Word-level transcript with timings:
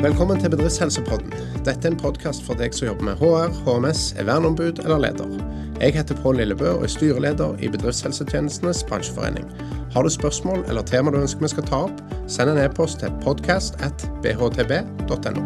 Velkommen 0.00 0.40
til 0.40 0.48
Bedriftshelsepodden. 0.48 1.28
Dette 1.66 1.84
er 1.84 1.92
en 1.92 1.98
podkast 2.00 2.40
for 2.46 2.56
deg 2.56 2.72
som 2.72 2.86
jobber 2.86 3.04
med 3.04 3.18
HR, 3.20 3.52
HMS, 3.66 4.14
er 4.16 4.24
verneombud 4.24 4.80
eller 4.80 4.96
leder. 5.02 5.28
Jeg 5.76 5.92
heter 5.92 6.16
Pål 6.22 6.36
Lillebø 6.40 6.70
og 6.70 6.84
er 6.86 6.88
styreleder 6.88 7.60
i 7.60 7.68
Bedriftshelsetjenestenes 7.68 8.80
bransjeforening. 8.88 9.44
Har 9.92 10.02
du 10.02 10.08
spørsmål 10.08 10.64
eller 10.72 10.82
tema 10.88 11.12
du 11.12 11.20
ønsker 11.20 11.44
vi 11.44 11.52
skal 11.52 11.68
ta 11.68 11.84
opp, 11.90 12.00
send 12.32 12.48
en 12.48 12.62
e-post 12.64 13.04
til 13.04 13.12
podcast.bhtb.no. 13.26 15.44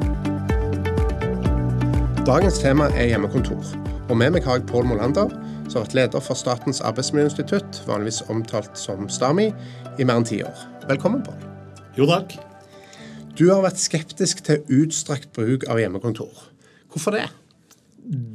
Dagens 2.23 2.63
tema 2.63 2.87
er 2.95 3.11
hjemmekontor. 3.11 3.59
Og 4.07 4.15
med 4.23 4.39
meg 4.39 4.47
har 4.47 4.63
jeg 4.63 4.71
Pål 4.71 4.87
Molander, 4.87 5.35
som 5.67 5.81
har 5.81 5.89
vært 5.89 5.99
leder 6.05 6.23
for 6.23 6.39
Statens 6.39 6.79
arbeidsmiljøinstitutt, 6.79 7.83
vanligvis 7.91 8.23
omtalt 8.31 8.71
som 8.79 9.11
STAMI, 9.11 9.51
i 9.99 10.07
mer 10.07 10.23
enn 10.23 10.31
ti 10.31 10.47
år. 10.47 10.55
Velkommen, 10.87 11.27
Pål. 11.27 11.43
Jo, 11.99 12.07
takk. 12.07 12.54
Du 13.35 13.49
har 13.51 13.65
vært 13.65 13.81
skeptisk 13.83 14.45
til 14.47 14.63
utstrakt 14.77 15.33
bruk 15.35 15.65
av 15.67 15.81
hjemmekontor. 15.83 16.31
Hvorfor 16.93 17.17
det? 17.17 17.25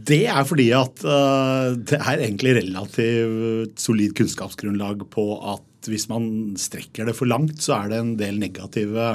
Det 0.10 0.26
er 0.28 0.44
fordi 0.44 0.66
at 0.76 1.04
uh, 1.08 1.72
det 1.78 2.00
er 2.02 2.24
egentlig 2.26 2.58
relativt 2.58 3.80
solid 3.80 4.16
kunnskapsgrunnlag 4.18 5.06
på 5.14 5.26
at 5.54 5.88
hvis 5.88 6.10
man 6.12 6.58
strekker 6.60 7.08
det 7.08 7.16
for 7.16 7.32
langt, 7.32 7.62
så 7.64 7.78
er 7.78 7.94
det 7.94 8.02
en 8.02 8.12
del 8.20 8.42
negative 8.42 9.14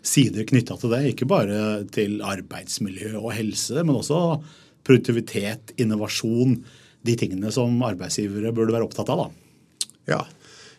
sider 0.00 0.48
knytta 0.48 0.78
til 0.80 0.94
det. 0.94 1.02
Ikke 1.10 1.28
bare 1.28 1.84
til 1.92 2.22
arbeidsmiljø 2.24 3.18
og 3.20 3.34
helse, 3.36 3.84
men 3.84 4.00
også 4.00 4.40
produktivitet, 4.88 5.74
innovasjon. 5.76 6.62
De 7.04 7.20
tingene 7.20 7.52
som 7.52 7.76
arbeidsgivere 7.84 8.54
burde 8.56 8.72
være 8.72 8.88
opptatt 8.88 9.12
av. 9.12 9.26
Da. 9.26 9.88
Ja. 10.16 10.24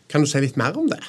Kan 0.10 0.26
du 0.26 0.34
si 0.34 0.42
litt 0.42 0.58
mer 0.58 0.74
om 0.82 0.90
det? 0.90 1.04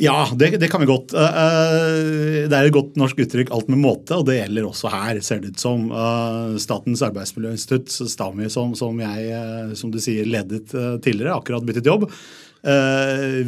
Ja, 0.00 0.28
det, 0.36 0.52
det, 0.62 0.68
kan 0.70 0.80
vi 0.80 0.86
godt. 0.86 1.10
Eh, 1.12 1.38
eh, 1.42 2.44
det 2.46 2.54
er 2.54 2.68
et 2.68 2.74
godt 2.74 2.94
norsk 3.00 3.18
uttrykk 3.18 3.50
'alt 3.50 3.70
med 3.72 3.80
måte', 3.82 4.14
og 4.14 4.28
det 4.28 4.36
gjelder 4.36 4.68
også 4.68 4.92
her, 4.92 5.18
ser 5.26 5.40
det 5.42 5.56
ut 5.56 5.62
som. 5.64 5.88
Eh, 5.90 6.54
Statens 6.62 7.02
arbeidsmiljøinstitutt, 7.02 7.90
STAMI, 7.90 8.46
som, 8.46 8.76
som 8.78 8.94
jeg 9.02 9.74
som 9.74 9.90
du 9.90 9.98
sier, 9.98 10.22
ledet 10.22 10.70
tidligere, 11.02 11.34
akkurat 11.34 11.66
byttet 11.66 11.90
jobb. 11.90 12.06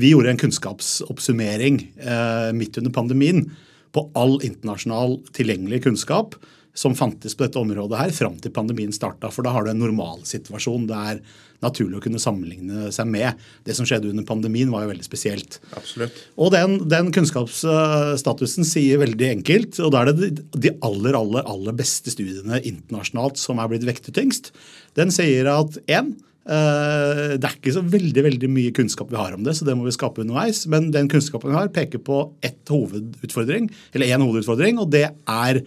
Vi 0.00 0.10
gjorde 0.12 0.30
en 0.30 0.38
kunnskapsoppsummering 0.38 1.80
midt 2.54 2.78
under 2.78 2.92
pandemien 2.94 3.40
på 3.90 4.04
all 4.14 4.36
internasjonal 4.46 5.16
tilgjengelig 5.34 5.82
kunnskap 5.82 6.36
som 6.80 6.96
fantes 6.96 7.36
på 7.36 7.44
dette 7.44 7.60
området 7.60 7.98
her 8.00 8.12
fram 8.16 8.38
til 8.40 8.54
pandemien 8.56 8.92
starta. 8.94 9.28
For 9.32 9.44
da 9.44 9.52
har 9.54 9.66
du 9.66 9.72
en 9.74 9.82
normalsituasjon 9.82 10.88
det 10.88 11.00
er 11.12 11.20
naturlig 11.60 11.98
å 11.98 12.04
kunne 12.04 12.20
sammenligne 12.22 12.88
seg 12.94 13.08
med. 13.10 13.40
Det 13.66 13.76
som 13.76 13.84
skjedde 13.88 14.10
under 14.10 14.24
pandemien, 14.28 14.70
var 14.72 14.86
jo 14.86 14.92
veldig 14.94 15.04
spesielt. 15.04 15.58
Absolutt. 15.76 16.16
Og 16.40 16.54
den, 16.54 16.78
den 16.90 17.10
kunnskapsstatusen 17.14 18.66
sier 18.68 19.02
veldig 19.02 19.28
enkelt, 19.34 19.82
og 19.84 19.92
da 19.92 20.04
er 20.04 20.14
det 20.14 20.32
de 20.56 20.72
aller, 20.86 21.18
aller, 21.18 21.44
aller 21.44 21.76
beste 21.76 22.12
studiene 22.14 22.62
internasjonalt 22.64 23.40
som 23.40 23.60
er 23.60 23.70
blitt 23.72 23.86
vektet 23.88 24.16
tyngst. 24.16 24.52
Den 24.96 25.12
sier 25.14 25.52
at 25.52 25.76
én 25.84 26.14
eh, 26.48 27.36
det 27.36 27.44
er 27.44 27.58
ikke 27.58 27.76
så 27.76 27.84
veldig 27.84 28.26
veldig 28.30 28.52
mye 28.56 28.74
kunnskap 28.80 29.12
vi 29.12 29.20
har 29.20 29.36
om 29.36 29.44
det, 29.44 29.58
så 29.58 29.68
det 29.68 29.76
må 29.76 29.84
vi 29.84 29.94
skape 29.96 30.24
underveis. 30.24 30.64
Men 30.70 30.88
den 30.96 31.12
kunnskapen 31.12 31.52
vi 31.52 31.60
har, 31.60 31.72
peker 31.76 32.00
på 32.08 32.24
ett 32.46 32.72
hovedutfordring, 32.72 33.68
eller 33.92 34.16
én 34.16 34.24
hovedutfordring, 34.24 34.80
og 34.80 34.92
det 34.96 35.10
er 35.12 35.64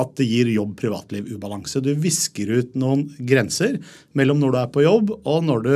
at 0.00 0.12
det 0.16 0.24
gir 0.24 0.48
jobb-privatliv-ubalanse. 0.54 1.82
Du 1.84 1.92
visker 2.00 2.48
ut 2.48 2.76
noen 2.78 3.06
grenser 3.18 3.78
mellom 4.16 4.40
når 4.40 4.54
du 4.54 4.60
er 4.62 4.70
på 4.72 4.84
jobb 4.86 5.12
og 5.18 5.42
når 5.44 5.66
du 5.66 5.74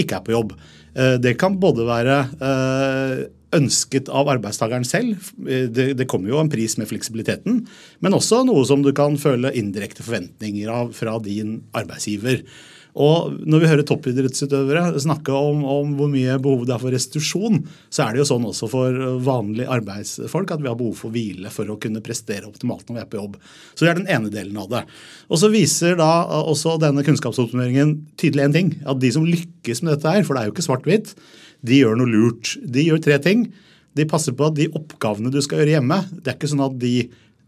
ikke 0.00 0.20
er 0.20 0.24
på 0.24 0.34
jobb. 0.36 0.54
Eh, 0.94 1.16
det 1.20 1.36
kan 1.40 1.58
både 1.60 1.86
være 1.88 2.16
eh, 2.40 3.26
ønsket 3.58 4.10
av 4.12 4.28
arbeidstakeren 4.32 4.86
selv, 4.88 5.30
eh, 5.44 5.68
det, 5.68 5.92
det, 6.00 6.08
kommer 6.10 6.32
jo 6.32 6.40
en 6.40 6.52
pris 6.52 6.78
med 6.80 6.88
fleksibiliteten, 6.90 7.62
men 8.00 8.16
også 8.16 8.42
noe 8.48 8.64
som 8.68 8.84
du 8.84 8.90
kan 8.96 9.18
føle 9.20 9.54
indirekte 9.56 10.04
forventninger 10.06 10.72
av 10.72 10.92
fra 10.96 11.18
din 11.24 11.58
arbeidsgiver. 11.76 12.42
Og 12.98 13.34
når 13.46 13.62
vi 13.62 13.68
hører 13.70 13.86
toppidrettsutøvere 13.86 14.98
snakke 14.98 15.34
om, 15.34 15.60
om, 15.62 15.92
hvor 15.98 16.10
mye 16.10 16.34
behov 16.42 16.64
det 16.66 16.74
er 16.74 16.82
for 16.82 16.94
restitusjon, 16.94 17.60
så 17.94 18.04
er 18.04 18.16
det 18.16 18.24
jo 18.24 18.28
sånn 18.32 18.48
også 18.48 18.68
for 18.72 18.98
vanlige 19.22 19.70
arbeidsfolk 19.70 20.54
at 20.54 20.64
vi 20.64 20.70
har 20.70 20.78
behov 20.80 20.96
for 20.98 21.14
hvile 21.14 21.52
for 21.54 21.70
å 21.70 21.78
kunne 21.78 22.02
prestere 22.02 22.48
optimalt 22.48 22.88
når 22.88 22.98
vi 22.98 23.04
er 23.04 23.10
på 23.12 23.20
jobb. 23.20 23.38
Så 23.74 23.86
det 23.86 23.92
er 23.92 24.00
den 24.00 24.10
ene 24.16 24.32
delen 24.34 24.58
av 24.58 24.66
det. 24.72 24.82
Og 25.30 25.38
så 25.38 25.52
viser 25.52 25.94
da 26.00 26.10
også 26.40 26.74
denne 26.82 27.06
kunnskapsoppsummeringen 27.06 27.94
tydelig 28.18 28.48
én 28.48 28.58
ting. 28.58 28.74
At 28.82 28.98
de 29.04 29.14
som 29.14 29.26
lykkes 29.28 29.84
med 29.84 29.94
dette 29.94 30.18
her, 30.18 30.26
for 30.26 30.34
det 30.34 30.42
er 30.42 30.50
jo 30.50 30.56
ikke 30.56 30.66
svart-hvitt, 30.66 31.14
de 31.62 31.80
gjør 31.80 31.98
noe 32.02 32.10
lurt. 32.10 32.56
De 32.66 32.82
gjør 32.88 33.02
tre 33.04 33.22
ting. 33.22 33.46
De 33.98 34.06
passer 34.10 34.34
på 34.34 34.50
at 34.50 34.58
de 34.58 34.70
oppgavene 34.74 35.30
du 35.34 35.38
skal 35.42 35.62
gjøre 35.62 35.78
hjemme, 35.78 36.02
det 36.18 36.32
er 36.32 36.36
ikke 36.38 36.50
sånn 36.50 36.66
at 36.66 36.78
de 36.82 36.96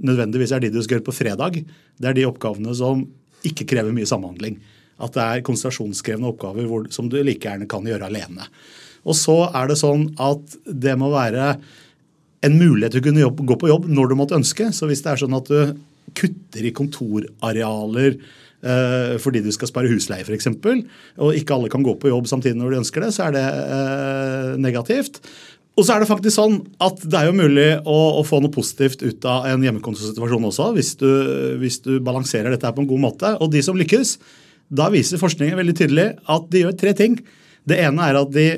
nødvendigvis 0.01 0.55
er 0.55 0.63
de 0.63 0.71
du 0.73 0.81
skal 0.83 0.99
gjøre 0.99 1.11
på 1.11 1.15
fredag. 1.15 1.59
Det 2.01 2.09
er 2.09 2.17
de 2.17 2.27
oppgavene 2.29 2.75
som 2.77 3.05
ikke 3.47 3.67
krever 3.69 3.95
mye 3.95 4.09
samhandling. 4.09 4.59
At 5.01 5.17
det 5.17 5.25
er 5.25 5.45
konsentrasjonskrevende 5.47 6.31
oppgaver 6.31 6.69
hvor, 6.69 6.87
som 6.95 7.09
du 7.11 7.19
like 7.21 7.45
gjerne 7.47 7.69
kan 7.71 7.87
gjøre 7.89 8.11
alene. 8.11 8.49
Og 9.09 9.17
så 9.17 9.37
er 9.57 9.71
det 9.71 9.79
sånn 9.81 10.11
at 10.21 10.59
det 10.67 10.97
må 11.01 11.11
være 11.13 11.55
en 12.47 12.57
mulighet 12.57 12.97
til 12.97 13.03
å 13.03 13.07
kunne 13.09 13.25
jobb, 13.25 13.41
gå 13.49 13.57
på 13.61 13.71
jobb 13.71 13.89
når 13.93 14.11
du 14.11 14.19
måtte 14.19 14.37
ønske. 14.39 14.71
Så 14.77 14.89
hvis 14.89 15.03
det 15.05 15.15
er 15.15 15.23
sånn 15.23 15.37
at 15.37 15.49
du 15.51 15.75
kutter 16.17 16.67
i 16.67 16.73
kontorarealer 16.75 18.17
eh, 18.17 19.15
fordi 19.23 19.45
du 19.45 19.51
skal 19.55 19.71
spare 19.71 19.91
husleie 19.93 20.25
f.eks., 20.25 20.51
og 21.21 21.39
ikke 21.39 21.57
alle 21.57 21.71
kan 21.73 21.85
gå 21.87 21.95
på 22.01 22.11
jobb 22.13 22.29
samtidig 22.31 22.59
når 22.61 22.75
de 22.75 22.83
ønsker 22.83 23.05
det, 23.05 23.13
så 23.17 23.29
er 23.29 23.37
det 23.37 23.47
eh, 23.47 24.53
negativt. 24.61 25.21
Og 25.79 25.87
så 25.87 25.95
er 25.95 26.03
det 26.03 26.11
faktisk 26.11 26.35
sånn 26.35 26.59
at 26.83 27.01
det 27.07 27.17
er 27.17 27.31
jo 27.31 27.39
mulig 27.39 27.69
å, 27.89 27.99
å 28.21 28.25
få 28.27 28.41
noe 28.43 28.53
positivt 28.53 29.05
ut 29.05 29.25
av 29.29 29.47
en 29.49 29.63
hjemmekontorsituasjon 29.65 30.49
også, 30.51 30.67
hvis 30.77 30.93
du, 31.01 31.09
hvis 31.63 31.81
du 31.87 31.95
balanserer 32.05 32.53
dette 32.53 32.69
her 32.69 32.75
på 32.77 32.85
en 32.85 32.91
god 32.91 33.05
måte. 33.07 33.31
Og 33.41 33.53
de 33.55 33.63
som 33.65 33.79
lykkes, 33.79 34.19
da 34.71 34.89
viser 34.93 35.21
forskningen 35.21 35.59
veldig 35.59 35.77
tydelig 35.77 36.09
at 36.31 36.51
de 36.53 36.65
gjør 36.65 36.77
tre 36.79 36.95
ting. 36.97 37.19
Det 37.69 37.79
ene 37.83 38.07
er 38.07 38.19
at 38.21 38.31
de 38.35 38.49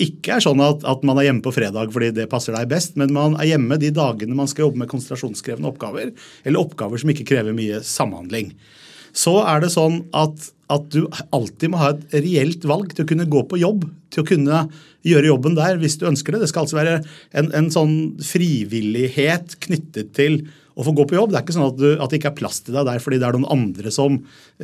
ikke 0.00 0.36
er 0.38 0.44
sånn 0.44 0.60
at, 0.64 0.84
at, 0.88 1.02
man 1.06 1.18
er 1.20 1.28
hjemme 1.28 1.44
på 1.44 1.52
fredag 1.52 1.92
fordi 1.92 2.10
det 2.16 2.30
passer 2.32 2.56
deg 2.56 2.70
best, 2.70 2.96
men 3.00 3.12
man 3.14 3.36
er 3.40 3.52
hjemme 3.52 3.76
de 3.80 3.92
dagene 3.94 4.36
man 4.36 4.48
skal 4.50 4.68
jobbe 4.68 4.82
med 4.82 4.90
konsentrasjonskrevende 4.90 5.68
oppgaver, 5.68 6.14
eller 6.44 6.62
oppgaver 6.62 7.02
som 7.02 7.12
ikke 7.12 7.28
krever 7.28 7.56
mye 7.56 7.82
samhandling. 7.84 8.54
Så 9.16 9.40
er 9.42 9.62
det 9.62 9.72
sånn 9.74 10.04
at, 10.16 10.50
at 10.70 10.86
du 10.94 11.02
alltid 11.34 11.72
må 11.72 11.80
ha 11.82 11.92
et 11.92 12.14
reelt 12.14 12.64
valg 12.68 12.94
til 12.94 13.04
å 13.04 13.10
kunne 13.10 13.28
gå 13.30 13.42
på 13.50 13.58
jobb, 13.60 13.84
til 14.14 14.22
å 14.22 14.28
kunne 14.28 14.62
gjøre 15.06 15.30
jobben 15.32 15.56
der 15.58 15.80
hvis 15.80 15.98
du 16.00 16.06
ønsker 16.08 16.34
det. 16.36 16.44
Det 16.44 16.50
skal 16.52 16.64
altså 16.64 16.78
være 16.78 16.96
en, 17.36 17.50
en 17.56 17.70
sånn 17.74 17.94
frivillighet 18.24 19.58
knyttet 19.66 20.14
til 20.16 20.42
å 20.78 20.86
få 20.86 20.94
gå 20.96 21.06
på 21.08 21.16
jobb. 21.16 21.32
Det 21.32 21.40
er 21.40 21.46
ikke 21.46 21.56
sånn 21.56 21.68
at, 21.68 21.80
du, 21.80 21.88
at, 21.96 22.10
det 22.10 22.20
ikke 22.20 22.30
er 22.32 22.38
plass 22.38 22.60
til 22.66 22.76
deg 22.76 22.86
der 22.88 23.02
fordi 23.02 23.18
det 23.20 23.28
er 23.28 23.38
noen 23.38 23.50
andre 23.52 23.92
som 23.94 24.20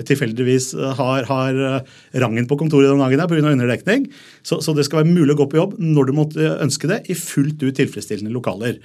tilfeldigvis 0.08 0.70
eh, 0.76 0.94
har, 1.00 1.26
har 1.30 1.60
eh, 1.70 1.96
rangen 2.22 2.48
på 2.50 2.58
kontoret 2.60 2.92
den 2.92 3.02
dagen 3.02 3.24
pga. 3.26 3.42
underdekning. 3.52 4.08
Så, 4.46 4.60
så, 4.64 4.76
det 4.76 4.86
skal 4.86 5.02
være 5.02 5.12
mulig 5.12 5.36
å 5.36 5.40
gå 5.42 5.50
på 5.52 5.60
jobb 5.60 5.76
når 5.82 6.08
du 6.08 6.16
måtte 6.16 6.54
ønske 6.62 6.90
det, 6.90 7.02
i 7.10 7.18
fullt 7.18 7.62
ut 7.64 7.76
tilfredsstillende 7.78 8.34
lokaler. 8.34 8.80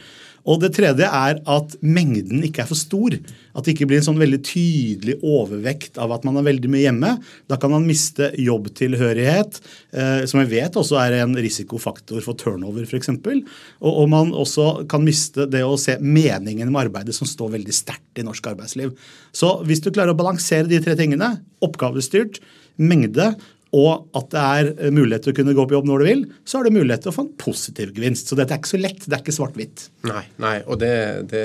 Og 0.50 0.62
det 0.64 0.72
tredje 0.78 1.06
er 1.06 1.40
at 1.40 1.76
mengden 1.84 2.42
ikke 2.48 2.64
er 2.64 2.70
for 2.70 2.80
stor. 2.80 3.16
At 3.52 3.66
det 3.66 3.76
ikke 3.76 3.88
blir 3.90 4.02
en 4.02 4.08
sånn 4.08 4.22
veldig 4.22 4.40
tydelig 4.48 5.18
overvekt 5.22 6.00
av 6.02 6.14
at 6.16 6.26
man 6.28 6.40
er 6.40 6.48
veldig 6.48 6.72
mye 6.72 6.86
hjemme. 6.86 7.12
Da 7.52 7.60
kan 7.62 7.74
man 7.74 7.86
miste 7.88 8.32
jobbtilhørighet, 8.42 9.62
eh, 9.94 10.24
som 10.30 10.42
jeg 10.42 10.52
vet 10.54 10.80
også 10.80 11.00
er 11.04 11.20
en 11.20 11.36
risikofaktor 11.38 12.24
for 12.26 12.40
turnover 12.40 12.88
f.eks. 12.88 13.12
Og, 13.14 13.92
og 13.92 14.10
man 14.12 14.34
også 14.34 14.88
kan 14.92 15.06
miste 15.06 15.48
det 15.52 15.64
å 15.68 15.78
se 15.80 15.98
meningen 16.02 16.72
med 16.72 16.88
arbeidet 16.88 17.16
som 17.18 17.30
står 17.30 17.56
veldig 17.60 17.76
sterkt 17.76 18.22
i 18.22 18.26
norsk 18.26 18.52
arbeidsliv. 18.54 18.96
Så 19.36 19.58
hvis 19.68 19.84
du 19.84 19.92
klarer 19.92 20.16
å 20.16 20.20
balansere 20.20 20.70
de 20.72 20.82
tre 20.84 20.98
tingene, 21.00 21.36
oppgavestyrt, 21.62 22.42
mengde 22.82 23.34
og 23.72 24.10
at 24.20 24.28
det 24.34 24.42
er 24.42 24.70
eh, 24.74 24.92
mulighet 24.94 25.26
til 25.26 25.34
å 25.34 25.38
kunne 25.38 25.56
gå 25.56 25.66
på 25.68 25.78
jobb 25.78 25.88
når 25.88 26.02
du 26.02 26.08
vil, 26.10 26.26
så 26.44 26.60
har 26.60 26.68
du 26.68 26.76
mulighet 26.76 27.06
til 27.06 27.14
å 27.14 27.16
få 27.16 27.26
en 27.28 27.34
positiv 27.40 27.94
gevinst. 27.96 28.28
Så 28.28 28.38
dette 28.40 28.56
er 28.56 28.60
ikke 28.60 28.74
så 28.74 28.82
lett. 28.82 29.06
Det 29.06 29.16
er 29.16 29.24
ikke 29.24 29.36
svart-hvitt. 29.38 29.86
Nei, 30.10 30.26
nei, 30.44 30.58
og 30.68 30.82
det, 30.82 30.94
det, 31.32 31.44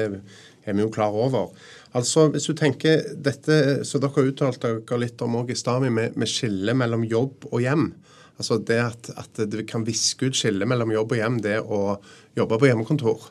er 0.66 0.74
vi 0.74 0.82
jo 0.82 0.90
klar 0.94 1.14
over. 1.14 1.52
Altså, 1.96 2.26
Hvis 2.34 2.48
du 2.50 2.56
tenker 2.58 3.06
dette 3.14 3.86
så 3.86 4.02
dere 4.02 4.12
har 4.16 4.32
uttalt 4.32 4.66
dere 4.66 5.00
litt 5.00 5.22
om 5.22 5.38
også 5.38 5.54
i 5.54 5.60
stad, 5.62 5.86
med, 5.86 6.18
med 6.18 6.30
skille 6.30 6.74
mellom 6.76 7.06
jobb 7.06 7.46
og 7.52 7.62
hjem. 7.62 7.88
Altså 8.36 8.58
det 8.68 8.82
at, 8.82 9.10
at 9.16 9.46
du 9.48 9.62
kan 9.68 9.86
viske 9.86 10.28
ut 10.28 10.36
skille 10.36 10.66
mellom 10.68 10.90
jobb 10.92 11.14
og 11.14 11.22
hjem, 11.22 11.40
det 11.46 11.60
å 11.62 11.96
jobbe 12.36 12.58
på 12.60 12.68
hjemmekontor. 12.68 13.30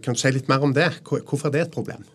Kan 0.00 0.16
du 0.16 0.20
si 0.20 0.30
litt 0.32 0.48
mer 0.48 0.62
om 0.64 0.72
det? 0.72 0.86
Hvorfor 1.04 1.50
er 1.50 1.58
det 1.58 1.66
et 1.66 1.74
problem? 1.74 2.06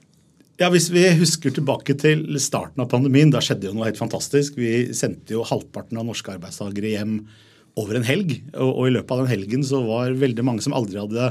Ja, 0.59 0.67
Hvis 0.67 0.89
vi 0.91 1.05
husker 1.15 1.53
tilbake 1.55 1.93
til 1.95 2.25
starten 2.43 2.83
av 2.83 2.89
pandemien, 2.91 3.29
da 3.31 3.39
skjedde 3.39 3.69
jo 3.69 3.77
noe 3.77 3.85
helt 3.87 3.99
fantastisk. 4.01 4.57
Vi 4.59 4.89
sendte 4.91 5.37
jo 5.37 5.45
halvparten 5.47 5.95
av 5.95 6.03
norske 6.09 6.33
arbeidstakere 6.33 6.91
hjem 6.97 7.13
over 7.79 7.95
en 7.95 8.03
helg. 8.03 8.33
Og, 8.57 8.67
og, 8.73 8.81
i 8.89 8.91
løpet 8.97 9.13
av 9.15 9.21
den 9.21 9.31
helgen 9.31 9.63
så 9.63 9.79
var 9.85 10.17
veldig 10.19 10.43
mange 10.43 10.65
som 10.65 10.75
aldri 10.75 10.99
hadde 10.99 11.29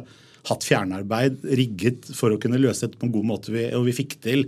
hatt 0.48 0.64
fjernarbeid, 0.64 1.42
rigget 1.60 2.08
for 2.16 2.32
å 2.32 2.40
kunne 2.40 2.60
løse 2.62 2.86
dette 2.86 2.96
på 2.96 3.04
en 3.04 3.12
god 3.18 3.28
måte. 3.34 3.52
Og 3.76 3.84
vi 3.90 3.96
fikk 3.98 4.16
til 4.24 4.46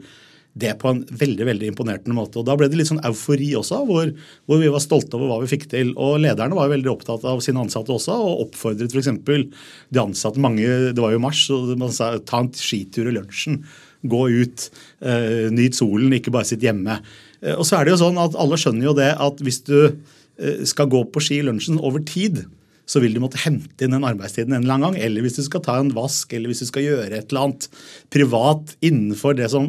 det 0.60 0.72
på 0.80 0.88
en 0.94 1.02
veldig 1.04 1.50
veldig 1.50 1.68
imponerende 1.74 2.16
måte. 2.16 2.40
Og 2.40 2.48
Da 2.48 2.56
ble 2.56 2.70
det 2.72 2.80
litt 2.80 2.88
sånn 2.88 3.04
eufori 3.04 3.50
også, 3.60 3.82
hvor, 3.84 4.08
hvor 4.48 4.64
vi 4.64 4.72
var 4.72 4.80
stolte 4.80 5.20
over 5.20 5.28
hva 5.28 5.38
vi 5.44 5.52
fikk 5.52 5.68
til. 5.76 5.92
Og 6.00 6.22
Lederne 6.24 6.56
var 6.56 6.72
veldig 6.72 6.94
opptatt 6.94 7.28
av 7.28 7.44
sine 7.44 7.60
ansatte 7.66 7.92
også, 7.92 8.16
og 8.16 8.46
oppfordret 8.46 8.96
f.eks. 8.96 9.12
de 9.28 10.02
ansatte 10.02 10.40
mange, 10.40 10.64
Det 10.64 11.04
var 11.04 11.12
jo 11.12 11.22
mars, 11.28 11.44
og 11.52 11.76
man 11.76 11.92
sa 11.92 12.14
ta 12.16 12.40
en 12.46 12.52
skitur 12.56 13.12
i 13.12 13.16
lunsjen. 13.20 13.60
Gå 14.02 14.22
ut, 14.42 14.70
eh, 15.04 15.50
nyt 15.52 15.76
solen, 15.76 16.12
ikke 16.16 16.32
bare 16.32 16.48
sitt 16.48 16.64
hjemme. 16.64 17.00
Eh, 17.42 17.56
og 17.56 17.66
så 17.68 17.78
er 17.78 17.84
det 17.84 17.94
jo 17.94 18.04
sånn 18.04 18.20
at 18.20 18.38
Alle 18.38 18.56
skjønner 18.60 18.90
jo 18.90 18.96
det 18.96 19.10
at 19.16 19.42
hvis 19.44 19.60
du 19.66 19.76
eh, 19.90 20.64
skal 20.64 20.88
gå 20.92 21.04
på 21.12 21.22
ski 21.24 21.40
i 21.40 21.46
lunsjen 21.46 21.80
over 21.80 22.00
tid, 22.04 22.44
så 22.90 22.98
vil 23.02 23.14
du 23.14 23.20
måtte 23.22 23.38
hente 23.38 23.86
inn 23.86 23.94
den 23.94 24.06
arbeidstiden 24.06 24.54
en 24.56 24.64
eller 24.64 24.76
annen 24.76 24.88
gang. 24.88 25.04
Eller 25.04 25.22
hvis 25.22 25.38
du 25.38 25.44
skal 25.46 25.62
ta 25.62 25.76
en 25.78 25.92
vask, 25.94 26.32
eller 26.34 26.50
hvis 26.50 26.64
du 26.64 26.68
skal 26.70 26.86
gjøre 26.86 27.20
et 27.20 27.30
eller 27.30 27.46
annet 27.46 27.68
privat 28.10 28.74
innenfor 28.86 29.36
det 29.38 29.46
som 29.52 29.68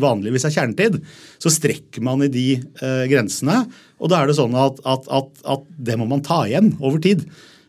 vanligvis 0.00 0.46
er 0.48 0.54
kjernetid, 0.56 1.00
så 1.42 1.52
strekker 1.52 2.04
man 2.06 2.24
i 2.24 2.30
de 2.32 2.46
eh, 2.56 3.04
grensene. 3.12 3.66
Og 4.00 4.12
da 4.12 4.22
er 4.22 4.30
det 4.30 4.38
sånn 4.40 4.56
at, 4.56 4.80
at, 4.88 5.08
at, 5.12 5.42
at, 5.44 5.66
det 5.76 5.98
må 6.00 6.08
man 6.08 6.24
ta 6.24 6.44
igjen 6.48 6.72
over 6.80 7.02
tid. 7.02 7.26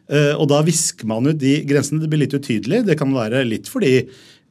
Eh, 0.08 0.32
og 0.38 0.48
da 0.54 0.62
visker 0.64 1.10
man 1.10 1.28
ut 1.28 1.42
de 1.42 1.58
grensene. 1.68 2.00
Det 2.04 2.12
blir 2.12 2.24
litt 2.24 2.38
utydelig. 2.38 2.86
Det 2.88 2.98
kan 3.00 3.12
være 3.16 3.44
litt 3.50 3.68
fordi 3.72 3.98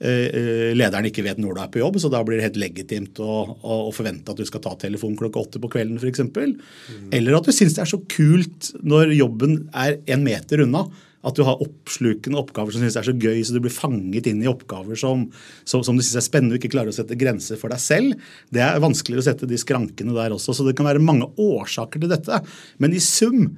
lederen 0.02 1.06
ikke 1.06 1.22
vet 1.26 1.38
når 1.38 1.54
du 1.54 1.62
er 1.62 1.70
på 1.70 1.82
jobb, 1.82 2.00
så 2.02 2.10
da 2.10 2.22
blir 2.26 2.40
det 2.40 2.48
helt 2.48 2.58
legitimt 2.58 3.20
å, 3.22 3.36
å, 3.54 3.78
å 3.86 3.94
forvente 3.94 4.32
at 4.32 4.40
du 4.40 4.48
skal 4.48 4.62
ta 4.64 4.74
telefonen 4.80 5.18
klokka 5.20 5.44
åtte 5.44 5.62
på 5.62 5.70
kvelden 5.76 6.00
f.eks. 6.00 6.24
Mm. 6.26 7.08
Eller 7.14 7.38
at 7.38 7.46
du 7.46 7.54
syns 7.54 7.76
det 7.76 7.84
er 7.84 7.92
så 7.92 8.02
kult 8.10 8.72
når 8.82 9.14
jobben 9.14 9.64
er 9.70 10.00
en 10.10 10.26
meter 10.26 10.64
unna. 10.66 10.86
At 11.22 11.38
du 11.38 11.44
har 11.46 11.60
oppslukende 11.62 12.40
oppgaver 12.40 12.74
som 12.74 12.82
synes 12.82 12.96
er 12.98 13.06
så 13.06 13.14
gøy, 13.14 13.44
så 13.46 13.54
du 13.54 13.60
blir 13.62 13.74
fanget 13.74 14.26
inn 14.26 14.40
i 14.42 14.50
oppgaver 14.50 14.98
som, 14.98 15.28
som, 15.62 15.84
som 15.86 15.94
du 15.94 16.02
syns 16.02 16.18
er 16.18 16.26
spennende 16.26 16.56
og 16.56 16.58
ikke 16.58 16.72
klarer 16.74 16.90
å 16.90 16.96
sette 16.96 17.18
grenser 17.18 17.60
for 17.60 17.70
deg 17.70 17.82
selv. 17.82 18.30
Det 18.50 18.64
er 18.64 18.82
vanskeligere 18.82 19.22
å 19.22 19.28
sette 19.28 19.46
de 19.50 19.60
skrankene 19.60 20.16
der 20.16 20.34
også. 20.34 20.56
Så 20.56 20.66
det 20.66 20.74
kan 20.78 20.88
være 20.88 21.02
mange 21.04 21.30
årsaker 21.38 22.02
til 22.02 22.10
dette. 22.10 22.42
Men 22.82 22.96
i 22.96 23.02
sum 23.02 23.52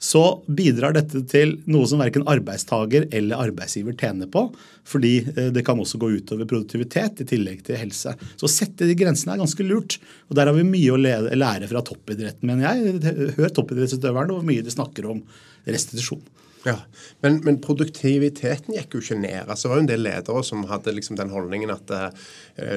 så 0.00 0.22
bidrar 0.48 0.94
dette 0.96 1.20
til 1.28 1.58
noe 1.68 1.84
som 1.88 2.00
verken 2.00 2.24
arbeidstaker 2.30 3.10
eller 3.12 3.42
arbeidsgiver 3.44 3.92
tjener 4.00 4.30
på. 4.32 4.46
Fordi 4.88 5.12
eh, 5.34 5.50
det 5.52 5.64
kan 5.66 5.80
også 5.80 6.00
gå 6.00 6.08
utover 6.16 6.48
produktivitet 6.48 7.20
i 7.20 7.28
tillegg 7.28 7.60
til 7.66 7.76
helse. 7.76 8.14
Så 8.40 8.48
å 8.48 8.52
sette 8.52 8.88
de 8.88 8.96
grensene 8.96 9.36
er 9.36 9.42
ganske 9.42 9.66
lurt. 9.68 9.98
Og 10.30 10.38
der 10.38 10.48
har 10.48 10.56
vi 10.56 10.64
mye 10.64 10.96
å 10.96 11.00
lære 11.00 11.68
fra 11.68 11.84
toppidretten, 11.84 12.48
mener 12.48 12.70
jeg. 12.70 13.34
Hør 13.36 13.52
toppidrettsutøverne 13.60 14.32
og 14.32 14.40
hvor 14.40 14.48
mye 14.48 14.64
de 14.64 14.72
snakker 14.72 15.10
om 15.12 15.20
restitusjon. 15.68 16.24
Ja, 16.64 16.76
men, 17.20 17.38
men, 17.44 17.56
produktiviteten 17.64 18.74
gikk 18.76 18.92
jo 18.92 19.00
ikke 19.00 19.16
ned. 19.16 19.46
Altså, 19.46 19.66
det 19.66 19.70
var 19.70 19.78
jo 19.78 19.84
en 19.86 19.88
del 19.88 20.02
ledere 20.04 20.42
som 20.44 20.66
hadde 20.68 20.92
liksom 20.92 21.16
den 21.16 21.32
holdningen 21.32 21.72
at 21.72 21.92
uh, 21.94 22.10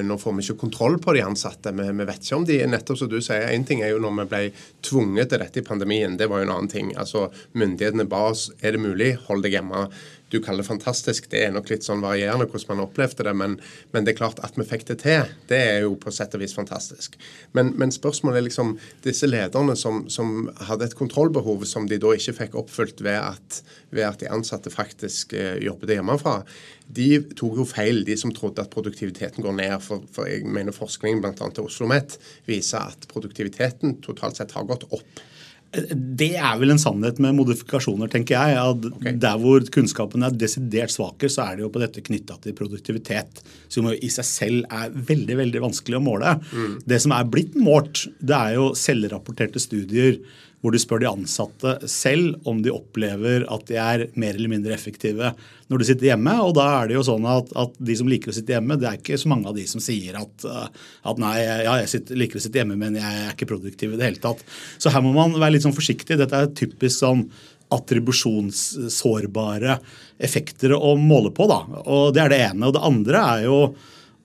nå 0.00 0.16
får 0.20 0.36
vi 0.38 0.46
ikke 0.46 0.62
kontroll 0.62 0.96
på 1.04 1.12
de 1.16 1.24
ansatte. 1.26 1.72
Vi, 1.76 1.90
vi 1.92 2.06
vet 2.08 2.24
ikke 2.24 2.38
om 2.38 2.46
de 2.48 2.58
nettopp 2.72 3.02
som 3.02 3.12
du 3.12 3.18
sier, 3.20 3.44
Én 3.52 3.66
ting 3.68 3.84
er 3.84 3.92
jo 3.92 4.00
når 4.00 4.16
vi 4.22 4.26
ble 4.30 4.42
tvunget 4.88 5.34
til 5.34 5.44
dette 5.44 5.60
i 5.60 5.66
pandemien. 5.66 6.16
Det 6.16 6.30
var 6.32 6.40
jo 6.40 6.48
en 6.48 6.54
annen 6.56 6.72
ting. 6.72 6.94
Altså, 6.96 7.26
Myndighetene 7.52 8.08
ba 8.08 8.30
oss 8.30 8.48
er 8.62 8.76
det 8.76 8.84
mulig, 8.86 9.14
hold 9.28 9.44
deg 9.44 9.58
hjemme 9.58 9.84
du 10.34 10.40
kaller 10.42 10.64
det 10.64 10.68
fantastisk. 10.68 11.28
Det 11.30 11.44
er 11.46 11.54
nok 11.54 11.70
litt 11.70 11.86
sånn 11.86 12.02
varierende 12.02 12.48
hvordan 12.50 12.74
man 12.74 12.84
opplevde 12.88 13.26
det, 13.28 13.34
men, 13.38 13.56
men, 13.94 14.06
det 14.06 14.14
er 14.14 14.18
klart 14.18 14.42
at 14.42 14.58
vi 14.58 14.66
fikk 14.66 14.86
det 14.90 14.98
til, 15.04 15.30
det 15.50 15.60
er 15.70 15.78
jo 15.86 15.94
på 16.00 16.12
sett 16.14 16.34
og 16.34 16.42
vis 16.42 16.56
fantastisk. 16.56 17.14
Men, 17.54 17.70
men 17.78 17.94
spørsmålet 17.94 18.40
er 18.40 18.46
liksom 18.48 18.74
disse 19.06 19.30
lederne 19.30 19.76
som, 19.78 20.04
som, 20.10 20.50
hadde 20.66 20.88
et 20.88 20.98
kontrollbehov 20.98 21.62
som 21.70 21.86
de 21.90 22.00
da 22.02 22.10
ikke 22.16 22.36
fikk 22.40 22.58
oppfylt 22.64 23.04
ved 23.04 23.20
at, 23.20 23.60
ved 23.94 24.08
at 24.08 24.24
de 24.24 24.32
ansatte 24.34 24.72
faktisk 24.74 25.36
eh, 25.38 25.60
jobbet 25.62 25.94
hjemmefra. 25.94 26.40
De 26.84 27.08
tok 27.38 27.60
jo 27.62 27.68
feil, 27.68 28.02
de 28.04 28.16
som 28.18 28.32
trodde 28.34 28.60
at 28.64 28.72
produktiviteten 28.74 29.44
går 29.44 29.54
ned. 29.56 29.76
For, 29.84 30.02
for 30.12 30.28
jeg 30.28 30.44
mener 30.50 30.74
forskningen 30.74 31.22
bl.a. 31.22 31.34
til 31.36 31.64
Oslo 31.64 31.84
OsloMet 31.84 32.18
viser 32.48 32.90
at 32.90 33.06
produktiviteten 33.10 33.98
totalt 34.04 34.40
sett 34.40 34.54
har 34.56 34.66
gått 34.68 34.86
opp. 34.90 35.22
Det 35.74 36.30
er 36.38 36.58
vel 36.60 36.74
en 36.74 36.80
sannhet 36.80 37.18
med 37.22 37.36
modifikasjoner, 37.38 38.10
tenker 38.12 38.36
jeg. 38.36 38.58
at 38.60 38.88
okay. 38.90 39.16
Der 39.20 39.40
hvor 39.42 39.64
kunnskapen 39.74 40.26
er 40.26 40.36
desidert 40.38 40.94
svaker, 40.94 41.32
så 41.32 41.48
er 41.48 41.58
det 41.58 41.66
jo 41.66 41.72
på 41.74 41.82
dette 41.82 42.04
knytta 42.04 42.38
til 42.44 42.56
produktivitet. 42.58 43.42
Som 43.72 43.90
i 43.92 44.10
seg 44.12 44.28
selv 44.28 44.70
er 44.70 44.94
veldig 44.94 45.38
veldig 45.42 45.64
vanskelig 45.66 45.98
å 45.98 46.04
måle. 46.04 46.36
Mm. 46.52 46.80
Det 46.86 47.00
som 47.02 47.14
er 47.16 47.28
blitt 47.30 47.58
målt, 47.58 48.06
det 48.20 48.38
er 48.38 48.58
jo 48.58 48.72
selvrapporterte 48.78 49.62
studier 49.62 50.20
hvor 50.64 50.72
du 50.72 50.80
spør 50.80 51.02
de 51.02 51.10
ansatte 51.10 51.74
selv 51.92 52.38
om 52.48 52.62
de 52.64 52.70
opplever 52.72 53.42
at 53.52 53.66
de 53.68 53.74
er 53.76 54.06
mer 54.16 54.32
eller 54.32 54.48
mindre 54.48 54.72
effektive 54.72 55.34
når 55.68 55.82
de 55.82 55.86
sitter 55.90 56.08
hjemme. 56.08 56.32
Og 56.40 56.54
da 56.56 56.64
er 56.78 56.88
det 56.88 56.96
jo 56.96 57.02
sånn 57.04 57.26
at, 57.28 57.52
at 57.60 57.74
de 57.84 57.96
som 58.00 58.08
liker 58.08 58.32
å 58.32 58.36
sitte 58.36 58.56
hjemme, 58.56 58.78
det 58.80 58.88
er 58.88 58.96
ikke 58.96 59.18
så 59.20 59.28
mange 59.28 59.50
av 59.50 59.58
de 59.58 59.66
som 59.68 59.82
sier 59.84 60.16
at, 60.16 60.46
uh, 60.48 60.64
at 61.10 61.20
nei, 61.20 61.34
ja, 61.44 61.74
jeg 61.82 61.90
sitter, 61.92 62.16
liker 62.22 62.40
å 62.40 62.44
sitte 62.46 62.62
hjemme, 62.62 62.78
men 62.80 62.96
jeg 62.96 63.26
er 63.26 63.34
ikke 63.34 63.50
produktiv 63.52 63.92
i 63.92 63.98
det 64.00 64.08
hele 64.08 64.24
tatt. 64.24 64.40
Så 64.80 64.88
her 64.94 65.04
må 65.04 65.12
man 65.12 65.36
være 65.36 65.58
litt 65.58 65.66
sånn 65.66 65.76
forsiktig. 65.76 66.16
Dette 66.20 66.40
er 66.40 66.56
typisk 66.56 66.96
sånn 66.96 67.26
attribusjonssårbare 67.74 69.76
effekter 70.24 70.72
å 70.78 70.94
måle 70.96 71.30
på. 71.36 71.44
da. 71.50 71.60
Og 71.84 72.14
Det 72.16 72.22
er 72.24 72.30
det 72.32 72.40
ene. 72.46 72.70
Og 72.70 72.74
det 72.78 72.88
andre 72.88 73.18
er 73.34 73.40
jo 73.50 73.60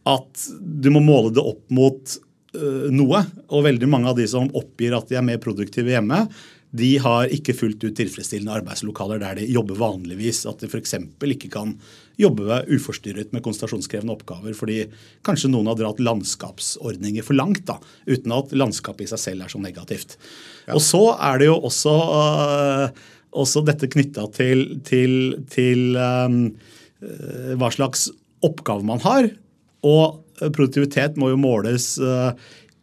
at 0.07 0.47
du 0.59 0.89
må 0.95 1.03
måle 1.03 1.35
det 1.35 1.43
opp 1.43 1.65
mot 1.75 2.03
Eh, 2.09 2.28
noe. 2.53 3.23
Og 3.53 3.65
veldig 3.65 3.89
mange 3.91 4.09
av 4.09 4.17
de 4.17 4.25
som 4.29 4.47
oppgir 4.57 4.95
at 4.97 5.11
de 5.11 5.19
er 5.19 5.25
mer 5.25 5.41
produktive 5.43 5.93
hjemme, 5.93 6.23
de 6.69 6.89
har 7.01 7.31
ikke 7.33 7.55
fullt 7.57 7.81
ut 7.81 7.95
tilfredsstillende 7.97 8.53
arbeidslokaler 8.59 9.21
der 9.21 9.39
de 9.39 9.47
jobber 9.49 9.79
vanligvis. 9.79 10.43
At 10.49 10.61
de 10.61 10.69
f.eks. 10.69 10.93
ikke 11.25 11.49
kan 11.53 11.73
jobbe 12.19 12.59
uforstyrret 12.69 13.33
med 13.33 13.43
konsentrasjonskrevende 13.45 14.13
oppgaver 14.13 14.53
fordi 14.57 14.83
kanskje 15.25 15.49
noen 15.49 15.71
har 15.71 15.79
dratt 15.79 16.01
landskapsordninger 16.03 17.25
for 17.25 17.39
langt, 17.39 17.63
da, 17.69 17.79
uten 18.05 18.35
at 18.35 18.53
landskapet 18.53 19.07
i 19.07 19.11
seg 19.13 19.23
selv 19.23 19.45
er 19.47 19.53
så 19.53 19.61
negativt. 19.63 20.17
Ja. 20.67 20.75
Og 20.75 20.83
så 20.85 21.03
er 21.15 21.41
det 21.41 21.49
jo 21.49 21.57
også, 21.71 21.95
uh, 22.13 23.09
også 23.33 23.65
dette 23.65 23.89
knytta 23.89 24.27
til, 24.35 24.65
til, 24.85 25.15
til 25.49 25.97
um, 25.97 26.41
hva 27.57 27.71
slags 27.73 28.09
oppgave 28.45 28.85
man 28.85 29.01
har. 29.07 29.31
Og 29.87 30.23
produktivitet 30.39 31.19
må 31.19 31.33
jo 31.33 31.41
måles 31.41 31.93
eh, 31.99 32.31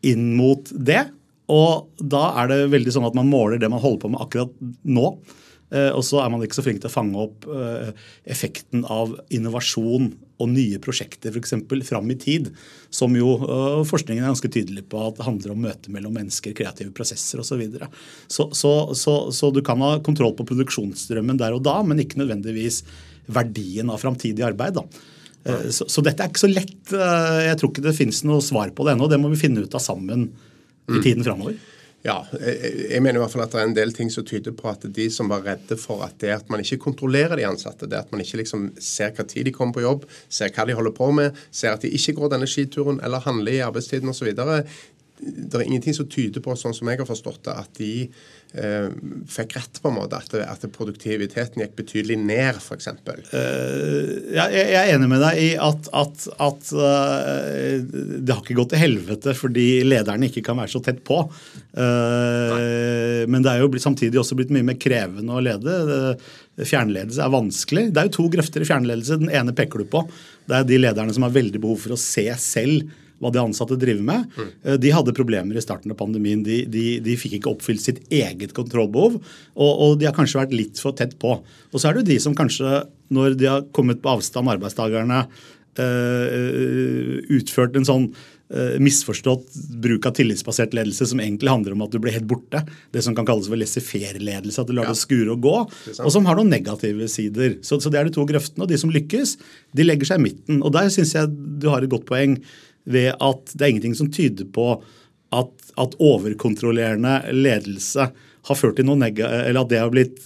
inn 0.06 0.34
mot 0.38 0.70
det. 0.72 1.06
Og 1.52 1.88
da 2.02 2.28
er 2.42 2.50
det 2.50 2.60
veldig 2.74 2.94
sånn 2.96 3.08
at 3.08 3.16
man 3.16 3.30
måler 3.30 3.60
det 3.62 3.70
man 3.72 3.82
holder 3.82 4.04
på 4.04 4.12
med 4.12 4.22
akkurat 4.24 4.54
nå. 4.82 5.10
Eh, 5.74 5.90
og 5.90 6.02
så 6.06 6.20
er 6.22 6.30
man 6.30 6.44
ikke 6.44 6.58
så 6.58 6.64
flink 6.66 6.82
til 6.82 6.90
å 6.90 6.94
fange 6.94 7.22
opp 7.22 7.46
eh, 7.50 7.90
effekten 8.30 8.84
av 8.92 9.16
innovasjon 9.34 10.12
og 10.36 10.50
nye 10.52 10.78
prosjekter 10.82 11.32
f.eks. 11.32 11.54
fram 11.88 12.10
i 12.12 12.18
tid, 12.20 12.50
som 12.92 13.14
jo 13.16 13.32
forskningen 13.88 14.20
er 14.20 14.34
ganske 14.34 14.50
tydelig 14.52 14.84
på 14.92 15.00
at 15.00 15.16
det 15.16 15.24
handler 15.24 15.54
om 15.54 15.64
møte 15.64 15.92
mellom 15.94 16.12
mennesker, 16.18 16.52
kreative 16.54 16.92
prosesser 16.94 17.40
osv. 17.40 17.54
Så, 17.54 17.58
videre. 17.62 17.88
så, 18.28 18.50
så, 18.52 18.72
så, 18.94 19.16
så 19.32 19.50
du 19.50 19.62
kan 19.64 19.80
ha 19.80 19.96
kontroll 20.04 20.36
på 20.36 20.44
produksjonsstrømmen 20.52 21.40
der 21.40 21.56
og 21.56 21.64
da, 21.64 21.78
men 21.86 22.04
ikke 22.04 22.20
nødvendigvis 22.20 22.82
verdien 23.32 23.88
av 23.90 24.04
framtidig 24.04 24.44
arbeid. 24.44 24.76
da. 24.76 25.15
Eh, 25.46 25.70
så, 25.70 25.86
så, 25.88 26.02
dette 26.04 26.24
er 26.24 26.32
ikke 26.32 26.44
så 26.46 26.50
lett. 26.50 26.76
Eh, 26.92 27.40
jeg 27.50 27.60
tror 27.60 27.72
ikke 27.72 27.86
det 27.86 27.96
finnes 27.96 28.24
noe 28.26 28.44
svar 28.44 28.74
på 28.74 28.86
det 28.86 28.96
ennå. 28.96 29.08
Det 29.10 29.20
må 29.22 29.30
vi 29.32 29.40
finne 29.40 29.64
ut 29.64 29.78
av 29.78 29.82
sammen 29.82 30.28
i 30.86 31.00
tiden 31.02 31.24
framover. 31.26 31.56
Ja, 32.06 32.20
jeg 32.38 33.00
mener 33.02 33.18
i 33.18 33.22
hvert 33.24 33.32
fall 33.32 33.42
at 33.42 33.54
det 33.54 33.58
er 33.58 33.66
en 33.66 33.74
del 33.74 33.90
ting 33.94 34.12
som 34.14 34.22
tyder 34.26 34.54
på 34.54 34.68
at 34.70 34.84
de 34.94 35.06
som 35.10 35.30
var 35.32 35.42
redde 35.42 35.74
for 35.80 36.04
at 36.06 36.14
det 36.22 36.30
at 36.36 36.52
man 36.52 36.62
ikke 36.62 36.78
kontrollerer 36.84 37.34
de 37.40 37.46
ansatte, 37.48 37.88
det 37.90 37.98
at 37.98 38.12
man 38.14 38.22
ikke 38.22 38.38
liksom 38.44 38.68
ser 38.78 39.10
hva 39.16 39.26
tid 39.26 39.48
de 39.48 39.54
kommer 39.56 39.74
på 39.74 39.82
jobb, 39.82 40.04
ser 40.30 40.52
hva 40.54 40.68
de 40.68 40.76
holder 40.78 40.94
på 40.94 41.08
med, 41.16 41.40
ser 41.50 41.74
at 41.74 41.82
de 41.82 41.90
ikke 41.98 42.14
går 42.20 42.30
denne 42.36 42.46
skituren 42.50 43.00
eller 43.02 43.24
handler 43.24 43.56
i 43.56 43.64
arbeidstiden 43.66 44.12
osv. 44.12 44.30
Det 44.36 45.58
er 45.58 45.66
ingenting 45.66 45.96
som 45.98 46.06
tyder 46.12 46.44
på, 46.44 46.54
sånn 46.54 46.76
som 46.76 46.92
jeg 46.92 47.02
har 47.02 47.10
forstått 47.10 47.42
det, 47.48 47.56
at 47.64 47.82
de 47.82 47.92
fikk 49.28 49.56
rett, 49.56 49.78
på 49.82 49.90
en 49.90 49.96
måte, 49.98 50.16
at, 50.16 50.32
at 50.38 50.64
produktiviteten 50.72 51.60
gikk 51.60 51.74
betydelig 51.76 52.16
ned, 52.22 52.60
f.eks.? 52.60 52.88
Uh, 53.32 54.32
ja, 54.32 54.46
jeg 54.52 54.76
er 54.78 54.92
enig 54.94 55.10
med 55.10 55.20
deg 55.20 55.40
i 55.42 55.48
at, 55.60 55.90
at, 55.92 56.26
at 56.40 56.70
uh, 56.72 57.76
det 57.82 58.32
har 58.32 58.40
ikke 58.40 58.56
gått 58.56 58.72
til 58.72 58.82
helvete 58.82 59.34
fordi 59.36 59.66
lederne 59.84 60.30
ikke 60.30 60.44
kan 60.46 60.60
være 60.60 60.72
så 60.72 60.80
tett 60.84 61.02
på. 61.06 61.20
Uh, 61.76 63.26
men 63.28 63.44
det 63.44 63.52
er 63.52 63.64
jo 63.64 63.82
samtidig 63.82 64.22
også 64.22 64.38
blitt 64.38 64.54
mye 64.54 64.66
mer 64.70 64.80
krevende 64.80 65.36
å 65.36 65.44
lede. 65.44 65.80
Fjernledelse 66.56 67.24
er 67.24 67.34
vanskelig. 67.34 67.88
Det 67.92 68.00
er 68.00 68.08
jo 68.08 68.16
to 68.20 68.30
grøfter 68.32 68.64
i 68.64 68.68
fjernledelse. 68.68 69.20
Den 69.20 69.34
ene 69.34 69.56
peker 69.56 69.84
du 69.84 69.90
på. 69.92 70.06
Det 70.48 70.60
er 70.60 70.70
de 70.70 70.80
lederne 70.80 71.12
som 71.12 71.26
har 71.26 71.34
veldig 71.34 71.60
behov 71.60 71.82
for 71.84 71.96
å 71.96 72.00
se 72.00 72.30
selv 72.40 72.88
hva 73.22 73.32
de 73.32 73.42
ansatte 73.42 73.78
driver 73.80 74.04
med. 74.06 74.28
Mm. 74.36 74.76
De 74.82 74.92
hadde 74.92 75.16
problemer 75.16 75.56
i 75.56 75.64
starten 75.64 75.92
av 75.92 75.98
pandemien. 76.00 76.44
De, 76.46 76.62
de, 76.70 76.84
de 77.04 77.16
fikk 77.20 77.38
ikke 77.38 77.54
oppfylt 77.54 77.84
sitt 77.84 78.02
eget 78.12 78.54
kontrollbehov, 78.56 79.18
og, 79.56 79.72
og, 79.72 79.98
de 80.00 80.08
har 80.08 80.16
kanskje 80.16 80.42
vært 80.42 80.56
litt 80.56 80.82
for 80.82 80.96
tett 80.96 81.16
på. 81.22 81.38
Og 81.72 81.80
så 81.80 81.88
er 81.88 81.96
det 81.96 82.04
jo 82.04 82.10
de 82.12 82.20
som 82.26 82.36
kanskje, 82.36 82.84
når 83.14 83.36
de 83.40 83.50
har 83.50 83.68
kommet 83.76 84.02
på 84.04 84.16
avstand, 84.16 84.52
arbeidstakerne, 84.56 85.24
øh, 85.82 87.20
utført 87.36 87.76
en 87.76 87.88
sånn 87.88 88.08
misforstått 88.78 89.56
bruk 89.82 90.06
av 90.06 90.14
tillitsbasert 90.14 90.74
ledelse 90.76 91.08
som 91.10 91.18
egentlig 91.18 91.50
handler 91.50 91.74
om 91.74 91.82
at 91.82 91.90
du 91.90 91.98
blir 92.02 92.14
helt 92.14 92.28
borte. 92.30 92.60
Det 92.94 93.02
som 93.02 93.14
kan 93.16 93.26
kalles 93.26 93.48
for 93.50 93.58
laissez-faire-ledelse, 93.58 94.60
at 94.62 94.70
du 94.70 94.76
lar 94.76 94.86
ja. 94.86 94.94
det 94.94 95.00
skure 95.00 95.34
og 95.34 95.42
gå. 95.42 95.54
Og 95.96 96.12
som 96.14 96.28
har 96.30 96.38
noen 96.38 96.52
negative 96.52 97.08
sider. 97.10 97.56
Så, 97.66 97.80
så, 97.82 97.90
det 97.90 97.98
er 97.98 98.06
de 98.06 98.14
to 98.14 98.26
grøftene. 98.28 98.62
Og 98.62 98.70
de 98.70 98.78
som 98.78 98.92
lykkes, 98.94 99.34
de 99.74 99.86
legger 99.86 100.12
seg 100.12 100.22
i 100.22 100.26
midten. 100.28 100.62
Og 100.62 100.70
der 100.76 100.92
syns 100.94 101.16
jeg 101.16 101.32
du 101.34 101.66
har 101.72 101.82
et 101.82 101.90
godt 101.90 102.06
poeng 102.06 102.38
ved 102.86 103.12
at 103.14 103.52
det 103.52 103.64
er 103.64 103.74
ingenting 103.74 103.96
som 103.98 104.10
tyder 104.12 104.48
på 104.52 104.70
at, 105.34 105.52
at 105.76 105.98
overkontrollerende 105.98 107.18
ledelse 107.34 108.08
har 108.46 108.58
ført 108.58 108.78
til 108.78 108.86
noe 108.88 109.00
negativt, 109.00 109.48
eller 109.50 109.64
at 109.64 109.72
det 109.72 109.82
har 109.82 109.92
blitt 109.92 110.20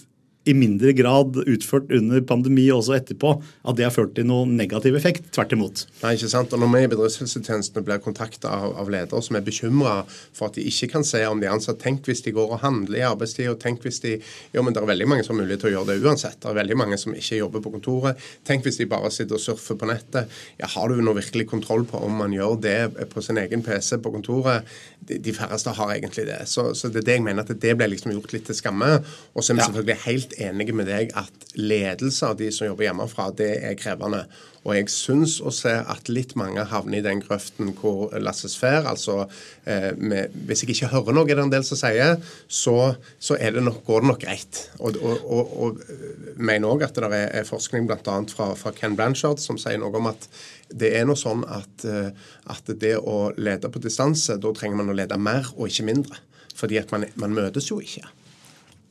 i 0.48 0.54
mindre 0.56 0.92
grad 0.96 1.36
utført 1.36 1.90
under 1.92 2.22
pandemi 2.24 2.64
og 2.72 2.80
også 2.80 2.94
etterpå, 2.96 3.34
at 3.68 3.76
det 3.76 3.84
har 3.84 3.92
ført 3.92 4.14
til 4.16 4.24
noen 4.28 4.54
negativ 4.56 4.96
effekt. 4.96 5.26
Tvert 5.36 5.52
imot. 5.52 5.82
Nei, 6.00 6.14
ikke 6.16 6.30
sant. 6.32 6.54
Og 6.56 6.62
Når 6.62 6.70
vi 6.72 6.80
i 6.86 6.90
bedriftshelsetjenestene 6.94 7.84
blir 7.84 8.00
kontakta 8.00 8.48
av, 8.48 8.72
av, 8.80 8.88
ledere 8.90 9.20
som 9.22 9.36
er 9.36 9.44
bekymra 9.44 9.98
for 10.08 10.48
at 10.48 10.56
de 10.56 10.64
ikke 10.70 10.88
kan 10.94 11.04
se 11.04 11.20
om 11.28 11.42
de 11.42 11.48
er 11.48 11.52
ansatt, 11.52 11.80
tenk 11.82 12.08
hvis 12.08 12.24
de 12.24 12.32
går 12.36 12.54
og 12.56 12.62
handler 12.64 13.02
i 13.02 13.04
arbeidstid, 13.04 13.50
og 13.52 13.60
tenk 13.60 13.84
hvis 13.84 14.00
de 14.04 14.16
Jo, 14.54 14.64
men 14.64 14.74
det 14.74 14.80
er 14.80 14.88
veldig 14.88 15.08
mange 15.08 15.24
som 15.26 15.36
har 15.36 15.44
mulighet 15.44 15.62
til 15.62 15.70
å 15.70 15.74
gjøre 15.74 15.92
det 15.92 16.08
uansett. 16.08 16.38
Det 16.40 16.48
er 16.48 16.56
veldig 16.56 16.78
mange 16.80 16.98
som 17.00 17.14
ikke 17.14 17.38
jobber 17.42 17.64
på 17.64 17.74
kontoret. 17.76 18.24
Tenk 18.48 18.64
hvis 18.64 18.80
de 18.80 18.88
bare 18.88 19.12
sitter 19.12 19.36
og 19.36 19.44
surfer 19.44 19.76
på 19.76 19.88
nettet. 19.92 20.32
Ja, 20.58 20.70
Har 20.72 20.88
du 20.88 21.02
nå 21.04 21.14
virkelig 21.16 21.50
kontroll 21.52 21.84
på 21.84 22.00
om 22.00 22.16
man 22.22 22.32
gjør 22.32 22.56
det 22.64 22.78
på 23.12 23.22
sin 23.22 23.38
egen 23.38 23.62
PC 23.66 23.98
på 24.00 24.12
kontoret? 24.14 24.64
De, 25.04 25.20
de 25.20 25.36
færreste 25.36 25.76
har 25.76 25.94
egentlig 25.94 26.26
det. 26.30 26.40
Så, 26.48 26.70
så, 26.74 26.88
det 26.88 27.04
er 27.04 27.08
det 27.10 27.18
jeg 27.18 27.26
mener 27.28 27.44
at 27.44 27.62
det 27.62 27.76
ble 27.76 27.90
liksom 27.92 28.14
gjort 28.16 28.32
litt 28.34 28.48
til 28.48 28.56
skamme. 28.56 28.90
Og 29.34 29.44
så 29.44 29.52
er 29.52 29.60
vi 29.60 29.62
ja. 29.62 29.68
selvfølgelig 29.68 29.98
helt 30.06 30.29
enig 30.38 30.70
med 30.76 30.88
deg 30.90 31.12
at 31.18 31.40
ledelse 31.58 32.28
av 32.28 32.38
de 32.38 32.50
som 32.54 32.68
jobber 32.68 32.86
hjemmefra, 32.86 33.30
det 33.36 33.50
er 33.66 33.78
krevende. 33.78 34.24
Og 34.60 34.74
jeg 34.76 34.90
syns 34.92 35.38
å 35.40 35.50
se 35.54 35.72
at 35.72 36.10
litt 36.12 36.34
mange 36.36 36.62
havner 36.68 37.00
i 37.00 37.04
den 37.04 37.22
grøften 37.24 37.72
hvor 37.78 38.12
Lasse 38.20 38.50
Sfær 38.52 38.84
altså 38.90 39.22
eh, 39.64 39.90
med, 39.96 40.34
Hvis 40.46 40.62
jeg 40.62 40.74
ikke 40.74 40.90
hører 40.92 41.16
noe, 41.16 41.24
er 41.24 41.38
det 41.38 41.46
en 41.46 41.54
del 41.54 41.64
som 41.64 41.80
sier, 41.80 42.18
så, 42.44 42.76
så 43.16 43.38
det 43.40 43.64
nok, 43.64 43.80
går 43.86 44.04
det 44.04 44.10
nok 44.10 44.20
greit. 44.26 44.62
Og, 44.78 45.00
og, 45.00 45.24
og, 45.24 45.56
og 45.64 46.36
mener 46.36 46.68
òg 46.68 46.84
at 46.84 47.00
det 47.00 47.22
er 47.24 47.48
forskning 47.48 47.88
bl.a. 47.88 48.18
Fra, 48.34 48.52
fra 48.60 48.74
Ken 48.76 48.98
Blanchard 48.98 49.40
som 49.40 49.58
sier 49.60 49.80
noe 49.80 49.96
om 49.96 50.10
at 50.12 50.28
det 50.70 50.92
er 50.98 51.08
noe 51.08 51.18
sånn 51.18 51.42
at, 51.48 51.88
eh, 51.88 52.12
at 52.52 52.74
det 52.84 52.98
å 53.00 53.30
lede 53.40 53.72
på 53.72 53.82
distanse, 53.82 54.36
da 54.36 54.54
trenger 54.54 54.82
man 54.82 54.92
å 54.92 55.00
lede 55.00 55.18
mer 55.18 55.48
og 55.56 55.70
ikke 55.70 55.88
mindre. 55.88 56.20
Fordi 56.60 56.76
at 56.76 56.92
man, 56.92 57.08
man 57.16 57.32
møtes 57.32 57.72
jo 57.72 57.80
ikke. 57.80 58.04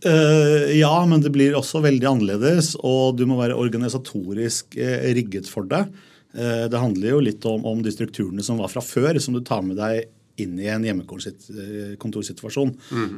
Uh, 0.05 0.71
ja, 0.77 1.05
men 1.07 1.19
det 1.23 1.31
blir 1.35 1.55
også 1.57 1.81
veldig 1.83 2.07
annerledes, 2.07 2.75
og 2.87 3.17
du 3.19 3.25
må 3.27 3.35
være 3.39 3.57
organisatorisk 3.59 4.77
uh, 4.79 5.03
rigget 5.15 5.49
for 5.51 5.67
det. 5.67 5.83
Uh, 6.31 6.67
det 6.71 6.79
handler 6.79 7.09
jo 7.15 7.19
litt 7.25 7.45
om, 7.49 7.65
om, 7.67 7.81
de 7.83 7.91
strukturene 7.91 8.43
som 8.45 8.61
var 8.61 8.71
fra 8.71 8.81
før, 8.85 9.19
som 9.19 9.35
du 9.35 9.41
tar 9.43 9.61
med 9.65 9.75
deg 9.79 10.07
inn 10.39 10.55
i 10.55 10.69
en 10.71 10.85
hjemmekontorsituasjon. 10.87 12.71
Mm. 12.95 13.15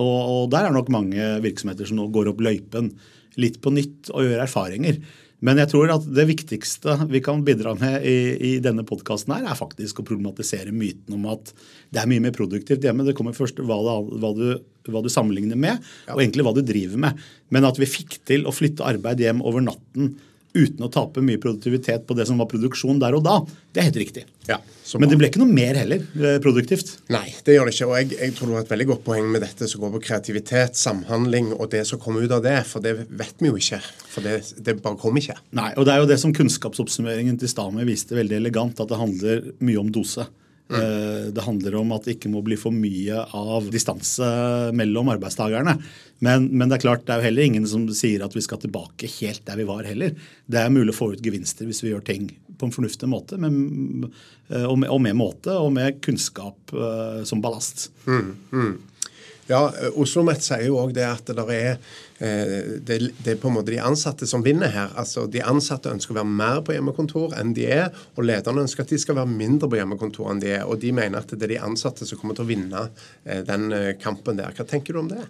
Og, 0.00 0.20
og, 0.32 0.44
der 0.48 0.64
er 0.64 0.72
nok 0.72 0.88
mange 0.88 1.20
virksomheter 1.44 1.84
som 1.84 1.98
nå 1.98 2.06
går 2.08 2.30
opp 2.30 2.40
løypen 2.40 2.88
litt 3.36 3.60
på 3.60 3.68
nytt 3.74 4.08
og 4.14 4.24
gjør 4.24 4.40
erfaringer. 4.46 4.96
Men 5.44 5.58
jeg 5.60 5.70
tror 5.72 5.90
at 5.92 6.04
det 6.16 6.26
viktigste 6.28 6.96
vi 7.10 7.20
kan 7.24 7.42
bidra 7.44 7.74
med 7.78 8.04
i, 8.06 8.16
i 8.48 8.52
denne 8.64 8.84
podkasten, 8.86 9.34
er 9.36 9.58
faktisk 9.58 10.00
å 10.00 10.06
problematisere 10.06 10.72
myten 10.74 11.16
om 11.16 11.26
at 11.32 11.52
det 11.92 12.02
er 12.02 12.10
mye 12.10 12.22
mer 12.24 12.34
produktivt 12.36 12.84
hjemme. 12.84 13.06
Det 13.06 13.16
kommer 13.18 13.36
først 13.36 13.58
hva, 13.60 13.80
det, 13.84 13.96
hva, 14.22 14.30
du, 14.38 14.46
hva 14.92 15.02
du, 15.04 15.10
sammenligner 15.12 15.58
med, 15.60 15.82
og 16.12 16.22
egentlig 16.22 16.46
hva 16.46 16.54
du 16.56 16.62
driver 16.64 17.02
med. 17.08 17.26
Men 17.54 17.68
at 17.68 17.80
vi 17.80 17.90
fikk 17.90 18.20
til 18.30 18.46
å 18.48 18.54
flytte 18.54 18.86
arbeid 18.86 19.20
hjem 19.24 19.44
over 19.44 19.64
natten 19.64 20.14
uten 20.54 20.86
å 20.86 20.90
tape 20.92 21.22
mye 21.24 21.40
produktivitet 21.42 22.06
på 22.06 22.14
det 22.16 22.28
som 22.28 22.38
var 22.40 22.48
produksjon 22.50 23.00
der 23.02 23.16
og 23.18 23.24
da. 23.26 23.40
Det 23.74 23.82
er 23.82 23.88
helt 23.88 23.98
riktig. 23.98 24.24
Ja, 24.46 24.58
Men 25.00 25.08
det 25.10 25.16
ble 25.18 25.30
ikke 25.30 25.40
noe 25.40 25.50
mer 25.50 25.78
heller 25.80 26.02
eh, 26.14 26.36
produktivt. 26.44 26.92
Nei, 27.12 27.26
det 27.46 27.56
gjør 27.56 27.68
det 27.68 27.74
ikke. 27.74 27.88
Og 27.88 27.96
jeg, 27.98 28.10
jeg, 28.20 28.34
tror 28.36 28.50
du 28.50 28.54
har 28.54 28.66
et 28.66 28.74
veldig 28.74 28.86
godt 28.92 29.04
poeng 29.06 29.30
med 29.32 29.42
dette 29.42 29.68
som 29.70 29.82
går 29.82 29.94
på 29.96 30.02
kreativitet, 30.10 30.78
samhandling 30.78 31.50
og 31.56 31.66
det 31.74 31.82
som 31.88 32.00
kommer 32.02 32.22
ut 32.22 32.36
av 32.36 32.44
det. 32.44 32.58
For 32.68 32.84
det 32.84 32.94
vet 33.08 33.42
vi 33.42 33.50
jo 33.50 33.58
ikke. 33.58 33.80
For 34.12 34.26
det, 34.26 34.36
det 34.62 34.78
bare 34.84 35.00
kommer 35.00 35.24
ikke. 35.24 35.38
Nei, 35.58 35.72
og 35.74 35.88
det 35.88 35.96
er 35.96 36.04
jo 36.04 36.10
det 36.12 36.20
som 36.22 36.34
kunnskapsoppsummeringen 36.36 37.40
til 37.40 37.50
Stami 37.50 37.88
viste 37.88 38.18
veldig 38.18 38.38
elegant, 38.38 38.82
at 38.84 38.92
det 38.92 39.00
handler 39.00 39.46
mye 39.64 39.82
om 39.82 39.92
dose. 39.94 40.28
Mm. 40.64 41.34
Det 41.36 41.42
handler 41.44 41.74
om 41.76 41.90
at 41.92 42.06
det 42.06 42.14
ikke 42.14 42.30
må 42.32 42.40
bli 42.42 42.56
for 42.56 42.72
mye 42.72 43.18
av 43.36 43.66
distanse 43.70 44.24
mellom 44.72 45.10
arbeidstakerne. 45.12 45.74
Men, 46.24 46.46
men, 46.56 46.70
det 46.70 46.78
er 46.78 46.84
klart, 46.86 47.04
det 47.04 47.12
er 47.12 47.20
jo 47.20 47.26
heller 47.26 47.48
ingen 47.50 47.66
som 47.68 47.84
sier 47.92 48.24
at 48.24 48.32
vi 48.32 48.42
skal 48.44 48.62
tilbake 48.62 49.10
helt 49.18 49.44
der 49.44 49.60
vi 49.60 49.66
var 49.68 49.84
heller. 49.84 50.14
Det 50.48 50.62
er 50.62 50.72
mulig 50.72 50.94
å 50.94 50.96
få 50.96 51.10
ut 51.12 51.24
gevinster 51.24 51.68
hvis 51.68 51.82
vi 51.84 51.92
gjør 51.92 52.06
ting 52.06 52.30
på 52.56 52.68
en 52.68 52.74
fornuftig 52.74 53.10
måte, 53.10 53.36
men, 53.40 54.08
eh, 54.48 54.64
og, 54.64 54.78
med, 54.80 54.88
og, 54.88 55.02
med, 55.04 55.18
måte, 55.18 55.52
og 55.58 55.72
med 55.74 56.00
kunnskap 56.04 56.72
uh, 56.72 57.20
som 57.28 57.42
ballast. 57.44 57.88
Mm, 58.06 58.30
mm. 58.54 58.74
Ja, 59.50 59.66
Oslo 60.00 60.22
Met 60.24 60.44
sier 60.44 60.64
jo 60.66 60.78
òg 60.80 60.94
det 60.96 61.04
at 61.04 61.28
det 61.28 61.44
er 61.52 61.78
Eh, 62.18 62.80
det, 62.80 62.98
det, 63.24 63.32
er 63.32 63.38
på 63.42 63.50
en 63.50 63.56
måte 63.56 63.72
de 63.72 63.80
ansatte 63.82 64.26
som 64.28 64.42
vinner 64.44 64.70
her. 64.70 64.92
Altså, 65.00 65.26
De 65.30 65.42
ansatte 65.42 65.90
ønsker 65.90 66.14
å 66.14 66.20
være 66.20 66.30
mer 66.30 66.60
på 66.64 66.76
hjemmekontor 66.76 67.34
enn 67.40 67.54
de 67.56 67.66
er, 67.66 67.88
og 68.14 68.28
lederne 68.28 68.64
ønsker 68.64 68.84
at 68.84 68.92
de 68.94 69.00
skal 69.02 69.18
være 69.18 69.32
mindre 69.32 69.70
på 69.70 69.80
hjemmekontor 69.80 70.30
enn 70.30 70.42
de 70.42 70.52
er. 70.60 70.66
Og 70.68 70.78
de 70.82 70.92
mener 70.94 71.20
at 71.20 71.34
det 71.34 71.48
er 71.48 71.56
de 71.56 71.62
ansatte 71.66 72.06
som 72.06 72.20
kommer 72.20 72.38
til 72.38 72.46
å 72.46 72.50
vinne 72.52 72.84
eh, 73.24 73.42
den 73.46 73.70
eh, 73.74 73.94
kampen 74.00 74.38
der. 74.38 74.54
Hva 74.54 74.66
tenker 74.68 74.94
du 74.94 75.02
om 75.02 75.10
det? 75.10 75.24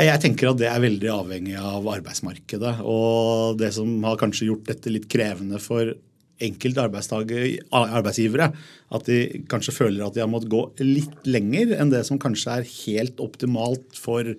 Jeg 0.00 0.22
tenker 0.22 0.52
at 0.52 0.60
det 0.60 0.68
er 0.70 0.82
veldig 0.82 1.08
avhengig 1.12 1.56
av 1.60 1.86
arbeidsmarkedet. 1.88 2.78
Og 2.88 3.58
det 3.60 3.72
som 3.76 3.90
har 4.06 4.20
kanskje 4.20 4.50
gjort 4.50 4.68
dette 4.68 4.92
litt 4.92 5.08
krevende 5.12 5.60
for 5.62 5.92
enkelte 6.40 6.86
arbeidsgivere, 6.86 8.50
at 8.90 9.06
de 9.10 9.44
kanskje 9.50 9.76
føler 9.76 10.06
at 10.06 10.16
de 10.16 10.24
har 10.24 10.30
måttet 10.30 10.52
gå 10.52 10.64
litt 10.82 11.28
lenger 11.28 11.76
enn 11.76 11.92
det 11.92 12.02
som 12.08 12.20
kanskje 12.20 12.60
er 12.60 12.68
helt 12.86 13.22
optimalt 13.22 13.98
for 13.98 14.34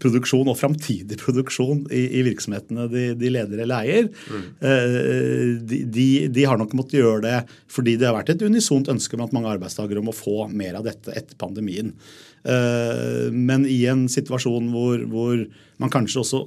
produksjon 0.00 0.48
og 0.48 0.58
framtidig 0.58 1.18
produksjon 1.24 1.84
i, 1.92 2.04
i 2.20 2.22
virksomhetene 2.26 2.86
de, 2.92 3.06
de, 3.20 3.32
leder 3.32 3.64
eller 3.64 3.84
eier, 3.84 4.06
mm. 4.08 4.44
de, 5.68 5.80
de, 5.84 6.06
de, 6.32 6.46
har 6.48 6.60
nok 6.60 6.76
måttet 6.78 7.00
gjøre 7.02 7.24
det 7.26 7.40
fordi 7.72 7.96
det 8.00 8.08
har 8.08 8.16
vært 8.16 8.34
et 8.34 8.46
unisont 8.46 8.88
ønske 8.92 9.18
blant 9.20 9.34
mange 9.36 9.52
arbeidstakere 9.52 10.00
om 10.00 10.12
å 10.12 10.16
få 10.16 10.46
mer 10.52 10.78
av 10.80 10.86
dette 10.88 11.12
etter 11.12 11.36
pandemien. 11.40 11.92
Eh, 12.44 13.28
men 13.32 13.64
i 13.68 13.82
en 13.90 14.06
situasjon 14.10 14.72
hvor, 14.72 15.04
hvor 15.10 15.44
man 15.80 15.92
kanskje 15.92 16.24
også 16.24 16.42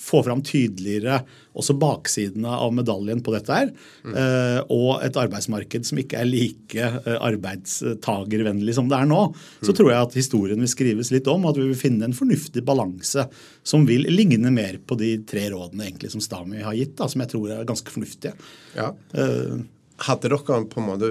få 0.00 0.22
fram 0.26 0.42
tydeligere 0.44 1.20
også 1.56 1.76
baksidene 1.80 2.52
av 2.52 2.72
medaljen 2.76 3.22
på 3.24 3.32
dette 3.34 3.54
her. 3.54 3.70
Mm. 4.04 4.16
Eh, 4.20 4.58
og 4.72 5.04
et 5.06 5.16
arbeidsmarked 5.20 5.88
som 5.88 6.00
ikke 6.00 6.20
er 6.20 6.28
like 6.28 6.88
eh, 6.98 7.16
arbeidstagervennlig 7.16 8.76
som 8.76 8.90
det 8.90 8.98
er 8.98 9.08
nå. 9.08 9.22
Så 9.62 9.72
mm. 9.72 9.76
tror 9.78 9.92
jeg 9.92 10.08
at 10.08 10.18
historien 10.18 10.62
vil 10.62 10.72
skrives 10.72 11.12
litt 11.14 11.30
om, 11.32 11.46
at 11.48 11.60
vi 11.60 11.68
vil 11.70 11.80
finne 11.80 12.08
en 12.08 12.16
fornuftig 12.16 12.64
balanse 12.66 13.28
som 13.66 13.86
vil 13.88 14.08
ligne 14.12 14.52
mer 14.54 14.80
på 14.84 14.98
de 15.00 15.16
tre 15.28 15.48
rådene 15.54 15.88
egentlig 15.88 16.12
som 16.12 16.24
Stami 16.24 16.60
har 16.64 16.76
gitt, 16.76 16.96
da, 17.00 17.08
som 17.10 17.24
jeg 17.24 17.32
tror 17.32 17.54
er 17.54 17.68
ganske 17.68 17.94
fornuftige. 17.94 18.36
Ja. 18.76 18.92
Eh, 19.16 19.56
hadde 20.04 20.28
dere 20.28 20.60
på 20.68 20.80
en 20.82 20.88
måte, 20.90 21.08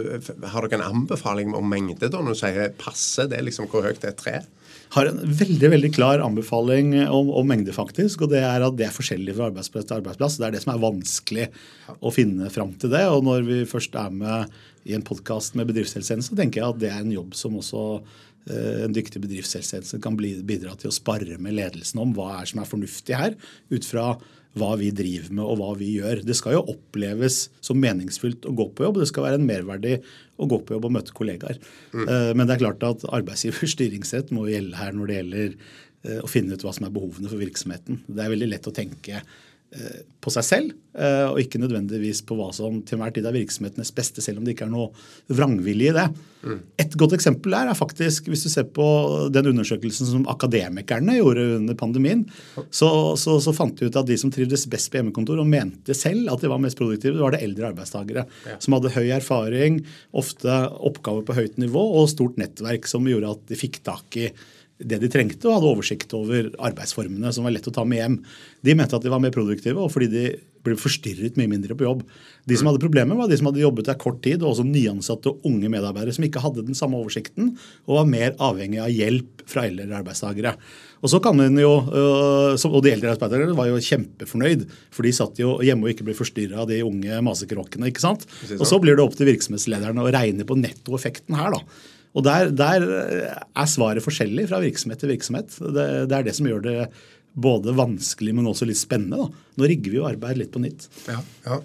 Har 0.52 0.68
dere 0.68 0.78
en 0.78 1.00
anbefaling 1.02 1.56
om 1.58 1.66
mengde 1.70 2.06
da, 2.06 2.22
når 2.22 2.36
du 2.36 2.42
sier 2.44 2.76
passe? 2.78 3.26
Det 3.26 3.40
er 3.40 3.48
liksom 3.48 3.70
hvor 3.72 3.86
høyt 3.88 4.04
det 4.04 4.14
er 4.14 4.20
tre? 4.20 4.36
Har 4.96 5.10
en 5.10 5.18
veldig 5.40 5.70
veldig 5.74 5.90
klar 5.96 6.22
anbefaling 6.24 6.94
om, 7.04 7.30
om, 7.36 7.48
mengde, 7.48 7.74
faktisk. 7.76 8.24
Og 8.24 8.32
det 8.32 8.42
er 8.48 8.64
at 8.64 8.78
det 8.80 8.88
er 8.88 8.96
forskjellig 8.96 9.36
fra 9.36 9.50
arbeidsplass 9.50 9.90
til 9.90 9.98
arbeidsplass. 9.98 10.38
Det 10.40 10.48
er 10.48 10.56
det 10.56 10.62
som 10.64 10.72
er 10.72 10.84
vanskelig 10.84 11.48
å 12.00 12.14
finne 12.16 12.52
fram 12.54 12.72
til 12.80 12.94
det. 12.94 13.04
Og 13.12 13.26
når 13.28 13.44
vi 13.48 13.58
først 13.70 13.98
er 14.00 14.14
med 14.16 14.56
i 14.88 14.96
en 14.96 15.04
podkast 15.06 15.58
med 15.60 15.68
bedriftshelsetjeneste, 15.72 16.32
så 16.32 16.40
tenker 16.40 16.62
jeg 16.62 16.70
at 16.70 16.80
det 16.84 16.94
er 16.94 17.04
en 17.04 17.12
jobb 17.12 17.36
som 17.36 17.58
også 17.60 17.84
eh, 17.98 18.86
en 18.86 18.96
dyktig 18.96 19.20
bedriftshelsetjeneste 19.26 20.00
kan 20.04 20.16
bidra 20.16 20.78
til 20.80 20.92
å 20.92 20.96
spare 20.96 21.40
med 21.44 21.58
ledelsen 21.58 22.00
om 22.04 22.16
hva 22.16 22.38
er 22.40 22.52
som 22.52 22.64
er 22.64 22.70
fornuftig 22.70 23.20
her, 23.20 23.36
ut 23.74 23.90
fra 23.90 24.14
hva 24.56 24.72
vi 24.80 24.92
driver 24.96 25.34
med 25.36 25.44
og 25.44 25.60
hva 25.60 25.72
vi 25.80 25.90
gjør. 25.98 26.22
Det 26.26 26.36
skal 26.38 26.58
jo 26.58 26.66
oppleves 26.72 27.46
som 27.64 27.80
meningsfylt 27.82 28.48
å 28.48 28.54
gå 28.56 28.70
på 28.76 28.86
jobb. 28.88 29.02
Det 29.02 29.10
skal 29.12 29.28
være 29.28 29.40
en 29.42 29.48
merverdi 29.48 29.98
å 30.40 30.48
gå 30.52 30.62
på 30.64 30.78
jobb 30.78 30.88
og 30.88 30.94
møte 30.96 31.16
kollegaer. 31.16 31.60
Mm. 31.92 32.06
Eh, 32.06 32.30
men 32.38 32.46
det 32.46 32.56
er 32.56 32.64
klart 32.64 32.86
at 32.88 33.04
arbeidsgivers 33.10 33.74
styringsrett 33.76 34.32
må 34.36 34.48
gjelde 34.52 34.80
her 34.80 34.96
når 34.96 35.12
det 35.12 35.20
gjelder 35.20 35.50
eh, 35.50 36.22
å 36.24 36.32
finne 36.32 36.56
ut 36.56 36.64
hva 36.66 36.76
som 36.76 36.88
er 36.88 36.96
behovene 36.96 37.32
for 37.32 37.42
virksomheten. 37.42 38.04
Det 38.08 38.24
er 38.24 38.32
veldig 38.32 38.52
lett 38.54 38.72
å 38.72 38.76
tenke 38.76 39.24
på 40.26 40.32
seg 40.34 40.46
selv, 40.46 40.72
eh, 40.98 41.26
og 41.28 41.40
ikke 41.42 41.60
nødvendigvis 41.62 42.24
på 42.26 42.38
hva 42.38 42.48
som 42.56 42.80
til 42.86 42.98
enhver 42.98 43.14
tid 43.14 43.28
er 43.28 43.36
virksomhetenes 43.36 43.92
beste, 43.96 44.24
selv 44.24 44.40
om 44.40 44.46
det 44.46 44.56
ikke 44.56 44.66
er 44.66 44.72
noe 44.74 44.88
vrangvilje 45.30 45.92
i 45.92 45.96
det. 45.96 46.06
Mm. 46.46 46.60
Et 46.82 46.96
godt 47.02 47.16
eksempel 47.18 47.54
er 47.58 47.72
faktisk, 47.78 48.30
hvis 48.32 48.46
du 48.46 48.50
ser 48.54 48.68
på 48.74 48.88
den 49.34 49.52
undersøkelsen 49.52 50.10
som 50.10 50.26
akademikerne 50.32 51.18
gjorde 51.20 51.46
under 51.60 51.78
pandemien, 51.78 52.24
så, 52.70 52.90
så, 53.20 53.38
så 53.44 53.54
fant 53.56 53.78
de 53.78 53.90
ut 53.90 54.00
at 54.02 54.10
de 54.10 54.18
som 54.22 54.34
trivdes 54.34 54.66
best 54.72 54.92
på 54.92 55.02
hjemmekontor 55.02 55.44
og 55.44 55.50
mente 55.50 55.98
selv 55.98 56.32
at 56.34 56.42
de 56.42 56.52
var 56.52 56.62
mest 56.64 56.80
produktive, 56.80 57.18
det 57.18 57.26
var 57.26 57.36
det 57.36 57.44
eldre 57.46 57.72
arbeidstakere. 57.74 58.26
Ja. 58.48 58.60
Som 58.64 58.78
hadde 58.78 58.96
høy 58.96 59.08
erfaring, 59.18 59.82
ofte 60.16 60.60
oppgaver 60.76 61.26
på 61.28 61.38
høyt 61.38 61.62
nivå 61.62 61.86
og 62.00 62.12
stort 62.14 62.40
nettverk 62.42 62.90
som 62.90 63.06
gjorde 63.10 63.36
at 63.36 63.50
de 63.52 63.60
fikk 63.60 63.84
tak 63.86 64.22
i 64.22 64.30
det 64.78 65.00
de 65.00 65.08
trengte, 65.12 65.48
og 65.48 65.56
hadde 65.56 65.70
oversikt 65.72 66.12
over 66.18 66.50
arbeidsformene 66.68 67.32
som 67.32 67.46
var 67.48 67.54
lett 67.56 67.68
å 67.70 67.74
ta 67.76 67.86
med 67.88 68.02
hjem. 68.02 68.18
De 68.66 68.76
mente 68.76 68.98
at 68.98 69.06
de 69.06 69.12
var 69.14 69.22
mer 69.24 69.32
produktive, 69.32 69.80
og 69.80 69.94
fordi 69.94 70.10
de 70.12 70.26
ble 70.66 70.76
forstyrret 70.80 71.38
mye 71.40 71.52
mindre 71.52 71.78
på 71.78 71.86
jobb. 71.86 72.02
De 72.50 72.58
som 72.58 72.68
hadde 72.68 72.82
problemer, 72.84 73.16
var 73.16 73.30
de 73.30 73.38
som 73.40 73.48
hadde 73.48 73.64
jobbet 73.64 73.88
der 73.88 74.00
kort 74.02 74.20
tid, 74.26 74.42
og 74.42 74.52
også 74.52 74.66
nyansatte 74.68 75.32
og 75.32 75.48
unge 75.48 75.72
medarbeidere 75.72 76.18
som 76.18 76.28
ikke 76.28 76.44
hadde 76.44 76.66
den 76.68 76.78
samme 76.78 77.00
oversikten 77.00 77.54
og 77.86 78.02
var 78.02 78.10
mer 78.10 78.36
avhengig 78.44 78.82
av 78.84 78.92
hjelp 78.92 79.46
fra 79.48 79.68
eldre 79.70 80.02
arbeidstakere. 80.02 80.56
Og 81.06 81.12
så 81.14 81.22
kan 81.22 81.38
man 81.38 81.56
jo, 81.62 81.72
øh, 81.86 82.56
og 82.58 82.80
de 82.84 82.96
eldre 82.96 83.14
arbeidstakerne 83.14 83.56
var 83.56 83.70
jo 83.70 83.82
kjempefornøyd, 83.88 84.68
for 84.96 85.06
de 85.06 85.16
satt 85.16 85.40
jo 85.40 85.56
hjemme 85.64 85.88
og 85.88 85.94
ikke 85.94 86.08
ble 86.08 86.18
forstyrra 86.18 86.64
av 86.66 86.72
de 86.72 86.82
unge 86.84 87.24
masekråkene. 87.30 87.92
ikke 87.94 88.04
sant? 88.04 88.26
Og 88.58 88.66
så 88.68 88.82
blir 88.82 88.98
det 88.98 89.06
opp 89.06 89.16
til 89.16 89.30
virksomhetslederne 89.30 90.02
å 90.02 90.12
regne 90.12 90.48
på 90.48 90.58
nettoeffekten 90.60 91.38
her. 91.38 91.56
da. 91.56 91.94
Og 92.16 92.24
der, 92.24 92.52
der, 92.56 92.86
er 93.44 93.68
svaret 93.68 94.04
forskjellig 94.04 94.48
fra 94.48 94.62
virksomhet 94.64 95.02
til 95.04 95.12
virksomhet. 95.12 95.52
Det, 95.60 95.86
det, 96.08 96.16
er 96.16 96.28
det 96.28 96.36
som 96.38 96.48
gjør 96.48 96.64
det 96.64 96.78
både 97.36 97.74
vanskelig, 97.76 98.32
men 98.38 98.48
også 98.48 98.68
litt 98.70 98.80
spennende. 98.80 99.26
Da. 99.26 99.48
Nå 99.60 99.68
rigger 99.68 99.92
vi 99.92 100.00
jo 100.00 100.08
arbeid 100.08 100.40
litt 100.40 100.54
på 100.54 100.62
nytt. 100.64 100.88
Ja, 101.12 101.20
ja. 101.48 101.60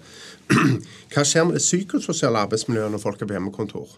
Hva 1.13 1.23
skjer 1.27 1.47
med 1.47 1.55
det 1.55 1.63
psykososiale 1.63 2.43
arbeidsmiljøet 2.43 2.91
når 2.91 3.03
folk 3.03 3.23
er 3.23 3.29
på 3.29 3.37
hjemmekontor? 3.37 3.93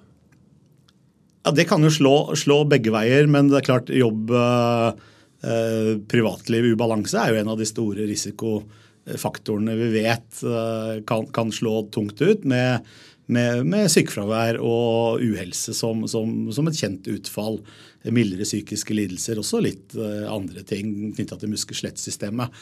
Ja, 1.44 1.52
Det 1.52 1.66
kan 1.68 1.84
jo 1.84 1.92
slå, 1.92 2.16
slå 2.40 2.62
begge 2.70 2.94
veier, 2.94 3.26
men 3.28 3.50
det 3.50 3.60
er 3.60 3.68
klart 3.68 3.90
jobb, 3.92 4.30
eh, 4.38 5.90
privatliv, 6.14 6.70
ubalanse 6.72 7.18
er 7.20 7.34
jo 7.34 7.42
en 7.42 7.52
av 7.56 7.60
de 7.60 7.68
store 7.68 8.06
risikofaktorene 8.08 9.76
vi 9.82 9.90
vet 9.98 10.44
eh, 10.46 11.02
kan, 11.10 11.26
kan 11.36 11.52
slå 11.52 11.88
tungt 11.92 12.22
ut. 12.22 12.46
med 12.46 12.86
med, 13.32 13.64
med 13.70 13.90
sykefravær 13.92 14.60
og 14.60 15.24
uhelse 15.24 15.76
som, 15.78 16.04
som, 16.12 16.32
som, 16.54 16.68
et 16.70 16.80
kjent 16.80 17.08
utfall. 17.14 17.60
Mildere 18.04 18.44
psykiske 18.44 18.96
lidelser, 18.98 19.40
også 19.40 19.62
litt 19.64 19.96
uh, 19.96 20.26
andre 20.28 20.66
ting 20.68 21.14
knytta 21.16 21.38
til 21.40 21.54
muskel-skjelettsystemet. 21.54 22.58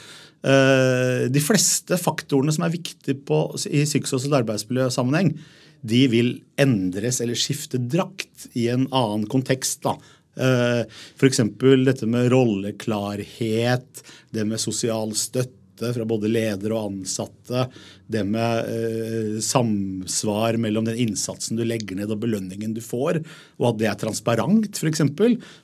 Uh, 0.46 1.26
de 1.34 1.42
fleste 1.42 1.98
faktorene 1.98 2.54
som 2.54 2.68
er 2.68 2.76
viktige 2.76 3.18
på, 3.26 3.44
i 3.72 3.82
psykososial 3.88 4.38
arbeidsmiljøsammenheng, 4.44 5.34
de 5.82 6.02
vil 6.12 6.36
endres 6.62 7.24
eller 7.24 7.40
skifte 7.40 7.82
drakt 7.82 8.52
i 8.54 8.68
en 8.70 8.86
annen 8.94 9.26
kontekst. 9.32 9.82
da. 9.88 9.96
Uh, 10.38 10.86
F.eks. 11.18 11.42
dette 11.88 12.06
med 12.06 12.30
rolleklarhet, 12.32 14.06
det 14.30 14.46
med 14.46 14.62
sosial 14.62 15.18
støtte 15.18 15.61
støtte 15.82 15.94
fra 15.96 16.06
både 16.06 16.30
ledere 16.30 16.76
og 16.76 16.92
ansatte. 16.92 17.66
Det 18.08 18.24
med 18.28 18.70
eh, 18.70 19.40
samsvar 19.42 20.58
mellom 20.58 20.86
den 20.86 20.98
innsatsen 20.98 21.58
du 21.58 21.64
legger 21.66 21.96
ned 21.96 22.12
og 22.12 22.22
belønningen 22.22 22.74
du 22.74 22.82
får, 22.82 23.22
og 23.60 23.70
at 23.72 23.80
det 23.80 23.88
er 23.90 24.00
transparent 24.00 24.78
f.eks. 24.78 25.02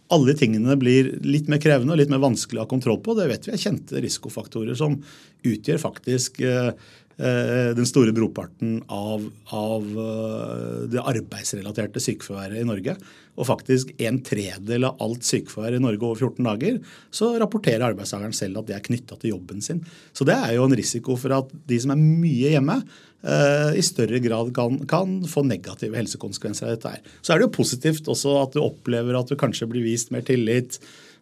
Alle 0.09 0.33
tingene 0.37 0.77
blir 0.79 1.17
litt 1.23 1.49
mer 1.49 1.59
krevende 1.61 1.93
og 1.93 1.99
litt 1.99 2.11
mer 2.11 2.23
vanskelig 2.23 2.61
å 2.61 2.65
ha 2.65 2.69
kontroll 2.69 3.01
på. 3.03 3.17
Det 3.17 3.27
vet 3.29 3.47
vi 3.47 3.53
er 3.53 3.61
kjente 3.61 4.01
risikofaktorer 4.01 4.77
som 4.77 4.97
utgjør 5.45 5.81
faktisk 5.81 6.41
eh, 6.41 6.71
den 7.73 7.87
store 7.89 8.13
broparten 8.13 8.81
av, 8.93 9.23
av 9.57 9.85
eh, 10.03 10.83
det 10.93 11.01
arbeidsrelaterte 11.01 12.01
sykefraværet 12.03 12.61
i 12.61 12.67
Norge. 12.67 12.93
Og 13.37 13.45
faktisk 13.45 13.91
en 14.01 14.19
tredel 14.25 14.85
av 14.87 15.01
alt 15.03 15.25
sykefravær 15.25 15.77
i 15.77 15.81
Norge 15.81 16.05
over 16.05 16.21
14 16.29 16.47
dager, 16.47 16.79
så 17.13 17.31
rapporterer 17.41 17.85
arbeidstakeren 17.89 18.35
selv 18.37 18.61
at 18.61 18.69
det 18.69 18.77
er 18.77 18.85
knytta 18.85 19.17
til 19.21 19.35
jobben 19.35 19.61
sin. 19.65 19.83
Så 20.13 20.25
det 20.27 20.37
er 20.37 20.55
jo 20.57 20.65
en 20.65 20.77
risiko 20.77 21.17
for 21.19 21.35
at 21.37 21.51
de 21.69 21.81
som 21.81 21.93
er 21.93 22.01
mye 22.01 22.53
hjemme, 22.55 22.79
eh, 23.23 23.77
i 23.77 23.85
større 23.85 24.21
grad 24.23 24.53
kan, 24.57 24.79
kan, 24.89 25.19
få 25.29 25.45
negative 25.45 25.97
helsekonsekvenser 25.97 26.67
av 26.67 26.75
dette. 26.75 26.93
her. 26.97 27.17
Så 27.21 27.33
er 27.33 27.39
det 27.39 27.49
jo 27.49 27.57
positivt 27.59 28.09
også 28.09 28.37
at 28.41 28.57
du 28.57 28.63
opplever 28.63 29.17
at 29.17 29.29
du 29.29 29.37
kanskje 29.37 29.69
blir 29.69 29.85
vist 29.85 30.13
mer 30.13 30.25
tillit 30.25 30.79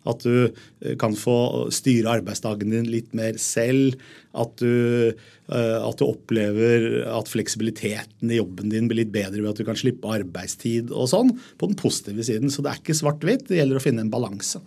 at 0.10 0.24
du 0.26 0.48
eh, 0.48 0.96
kan 1.02 1.16
få 1.18 1.68
styre 1.74 2.18
arbeidsdagen 2.20 2.74
din 2.74 2.90
litt 2.92 3.12
mer 3.18 3.38
selv. 3.42 4.00
At 4.38 4.56
du, 4.62 5.12
eh, 5.12 5.78
at 5.80 6.00
du, 6.00 6.06
opplever 6.08 7.06
at 7.10 7.32
fleksibiliteten 7.32 8.32
i 8.32 8.40
jobben 8.40 8.74
din 8.74 8.90
blir 8.92 9.04
litt 9.04 9.14
bedre 9.16 9.42
ved 9.42 9.54
at 9.54 9.62
du 9.62 9.68
kan 9.68 9.80
slippe 9.80 10.12
arbeidstid 10.12 10.94
og 10.94 11.10
sånn. 11.12 11.34
På 11.60 11.70
den 11.72 11.80
positive 11.80 12.26
siden. 12.28 12.54
Så 12.54 12.66
det 12.66 12.74
er 12.74 12.82
ikke 12.82 12.98
svart-hvitt. 12.98 13.48
Det 13.50 13.60
gjelder 13.60 13.82
å 13.82 13.86
finne 13.86 14.06
en 14.06 14.14
balanse. 14.14 14.62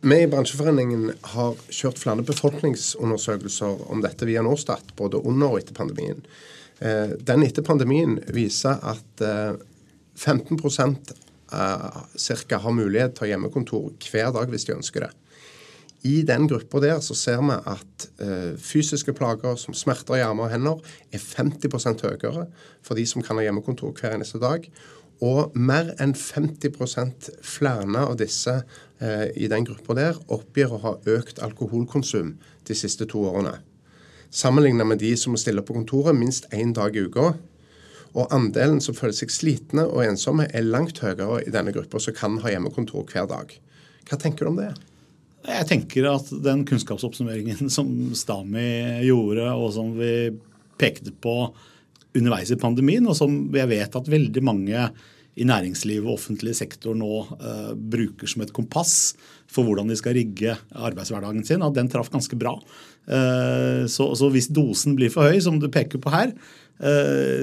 Vi 0.00 0.16
i 0.16 0.28
Bransjeforeningen 0.32 1.10
har 1.34 1.58
kjørt 1.68 2.00
flere 2.00 2.24
befolkningsundersøkelser 2.24 3.82
om 3.92 4.00
dette 4.00 4.24
via 4.24 4.40
Norstat, 4.44 4.94
både 4.96 5.20
under 5.20 5.52
og 5.52 5.60
etter 5.60 5.76
pandemien. 5.76 6.22
Eh, 6.80 7.18
den 7.20 7.44
etter 7.44 7.66
pandemien 7.66 8.16
viser 8.32 8.80
at 8.80 9.26
15 10.20 10.56
uh, 11.52 12.04
cirka 12.16 12.60
har 12.62 12.74
mulighet 12.74 13.16
til 13.16 13.24
å 13.24 13.26
ha 13.26 13.32
hjemmekontor 13.34 13.90
hver 14.10 14.32
dag 14.36 14.52
hvis 14.52 14.68
de 14.68 14.76
ønsker 14.76 15.06
det. 15.06 15.10
I 16.08 16.22
den 16.24 16.46
gruppa 16.48 16.80
der 16.80 17.00
så 17.04 17.14
ser 17.18 17.42
vi 17.44 17.56
at 17.68 18.06
uh, 18.22 18.56
fysiske 18.56 19.12
plager 19.16 19.58
som 19.60 19.76
smerter 19.76 20.16
i 20.16 20.24
armer 20.24 20.48
og 20.48 20.54
hender 20.54 20.94
er 21.12 21.20
50% 21.20 22.06
høyere 22.06 22.46
for 22.80 22.96
de 22.96 23.04
som 23.08 23.24
kan 23.24 23.36
ha 23.36 23.44
hjemmekontor 23.44 23.92
hver 23.98 24.16
eneste 24.16 24.40
dag. 24.40 24.64
Og 25.20 25.52
mer 25.52 25.90
enn 26.00 26.14
50% 26.16 27.28
flere 27.44 28.06
av 28.06 28.16
disse 28.22 28.54
uh, 28.62 29.26
i 29.36 29.50
den 29.52 29.68
gruppa 29.68 29.98
der 29.98 30.22
oppgir 30.32 30.72
å 30.72 30.80
ha 30.86 30.94
økt 31.18 31.42
alkoholkonsum 31.44 32.38
de 32.64 32.78
siste 32.78 33.04
to 33.10 33.26
årene. 33.28 33.58
Sammenlignet 34.30 34.86
med 34.86 35.00
de 35.02 35.10
som 35.18 35.34
må 35.34 35.40
stille 35.42 35.62
på 35.66 35.74
kontoret 35.74 36.14
minst 36.16 36.46
én 36.54 36.72
dag 36.72 36.94
i 36.96 37.02
uka, 37.02 37.32
og 38.14 38.30
andelen 38.34 38.80
som 38.82 38.96
føler 38.96 39.14
seg 39.16 39.32
slitne 39.32 39.86
og 39.86 40.04
ensomme, 40.04 40.48
er 40.50 40.66
langt 40.66 40.98
høyere 41.02 41.42
i 41.46 41.52
denne 41.54 41.74
gruppa 41.74 42.00
som 42.02 42.16
kan 42.16 42.38
ha 42.42 42.54
hjemmekontor 42.54 43.06
hver 43.10 43.28
dag. 43.30 43.52
Hva 44.08 44.18
tenker 44.18 44.46
du 44.46 44.52
om 44.52 44.58
det? 44.58 44.72
Jeg 45.46 45.68
tenker 45.70 46.08
at 46.10 46.28
den 46.44 46.66
kunnskapsoppsummeringen 46.68 47.70
som 47.72 47.88
Stami 48.18 49.04
gjorde, 49.06 49.46
og 49.54 49.70
som 49.76 49.94
vi 49.96 50.32
pekte 50.80 51.14
på 51.14 51.36
underveis 52.16 52.50
i 52.52 52.58
pandemien, 52.60 53.06
og 53.06 53.16
som 53.16 53.46
jeg 53.54 53.70
vet 53.70 53.96
at 53.96 54.10
veldig 54.10 54.42
mange 54.44 54.90
i 55.40 55.46
næringslivet 55.46 56.04
og 56.08 56.18
offentlig 56.18 56.56
sektor 56.58 56.96
nå 56.98 57.22
uh, 57.40 57.70
bruker 57.72 58.28
som 58.28 58.42
et 58.44 58.52
kompass 58.52 59.14
for 59.50 59.64
hvordan 59.64 59.88
de 59.88 59.96
skal 59.96 60.16
rigge 60.18 60.56
arbeidshverdagen 60.74 61.46
sin, 61.46 61.62
at 61.64 61.76
den 61.76 61.88
traff 61.90 62.10
ganske 62.12 62.36
bra. 62.38 62.56
Uh, 63.06 63.86
så, 63.88 64.10
så, 64.18 64.28
hvis 64.34 64.50
dosen 64.52 64.98
blir 64.98 65.12
for 65.14 65.30
høy, 65.30 65.38
som 65.40 65.60
du 65.62 65.70
peker 65.72 66.02
på 66.02 66.12
her, 66.12 66.34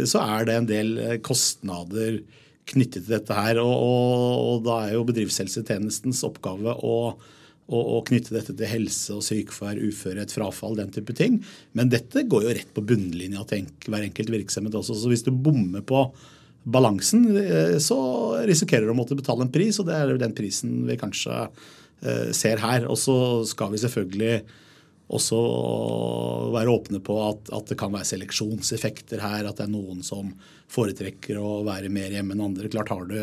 så 0.09 0.21
er 0.23 0.47
det 0.47 0.57
en 0.57 0.69
del 0.69 0.93
eh, 0.97 1.17
kostnader 1.21 2.21
knyttet 2.67 3.05
til 3.05 3.13
dette 3.13 3.35
her. 3.37 3.61
Og, 3.61 3.73
og, 3.73 4.37
og 4.51 4.63
da 4.65 4.77
er 4.85 4.95
jo 4.95 5.05
bedriftshelsetjenestens 5.07 6.23
oppgave 6.27 6.73
å, 6.73 6.95
å, 7.13 7.81
å 7.97 8.01
knytte 8.07 8.35
dette 8.35 8.55
til 8.57 8.71
helse 8.71 9.13
og 9.15 9.25
sykefravær, 9.27 9.83
uførhet, 9.87 10.33
frafall, 10.33 10.77
den 10.79 10.91
type 10.95 11.15
ting. 11.17 11.39
Men 11.77 11.93
dette 11.93 12.25
går 12.25 12.47
jo 12.47 12.57
rett 12.57 12.73
på 12.73 12.85
bunnlinja 12.89 13.45
til 13.51 13.69
hver 13.87 14.07
enkelt 14.09 14.33
virksomhet 14.33 14.77
også. 14.81 14.97
Så 14.97 15.13
hvis 15.13 15.25
du 15.27 15.31
bommer 15.31 15.85
på 15.85 16.07
balansen, 16.67 17.29
eh, 17.39 17.75
så 17.83 17.99
risikerer 18.49 18.89
du 18.89 18.95
å 18.95 18.99
måtte 18.99 19.17
betale 19.19 19.45
en 19.45 19.53
pris, 19.53 19.77
og 19.79 19.87
det 19.87 19.99
er 20.01 20.17
den 20.19 20.35
prisen 20.37 20.81
vi 20.89 20.99
kanskje 20.99 21.49
ser 22.37 22.59
her. 22.61 22.83
Og 22.85 22.93
så 23.01 23.13
skal 23.49 23.71
vi 23.73 23.79
selvfølgelig 23.81 24.33
også 25.07 25.37
være 26.51 26.71
åpne 26.71 26.99
på 27.03 27.15
at, 27.23 27.51
at, 27.55 27.69
det 27.69 27.77
kan 27.79 27.93
være 27.93 28.09
seleksjonseffekter 28.09 29.21
her. 29.23 29.47
At 29.47 29.59
det 29.59 29.67
er 29.67 29.71
noen 29.71 30.01
som 30.05 30.33
foretrekker 30.71 31.39
å 31.39 31.61
være 31.67 31.91
mer 31.93 32.11
hjemme 32.11 32.35
enn 32.35 32.43
andre. 32.49 32.71
Klart 32.71 32.91
Har 32.91 33.07
du 33.07 33.21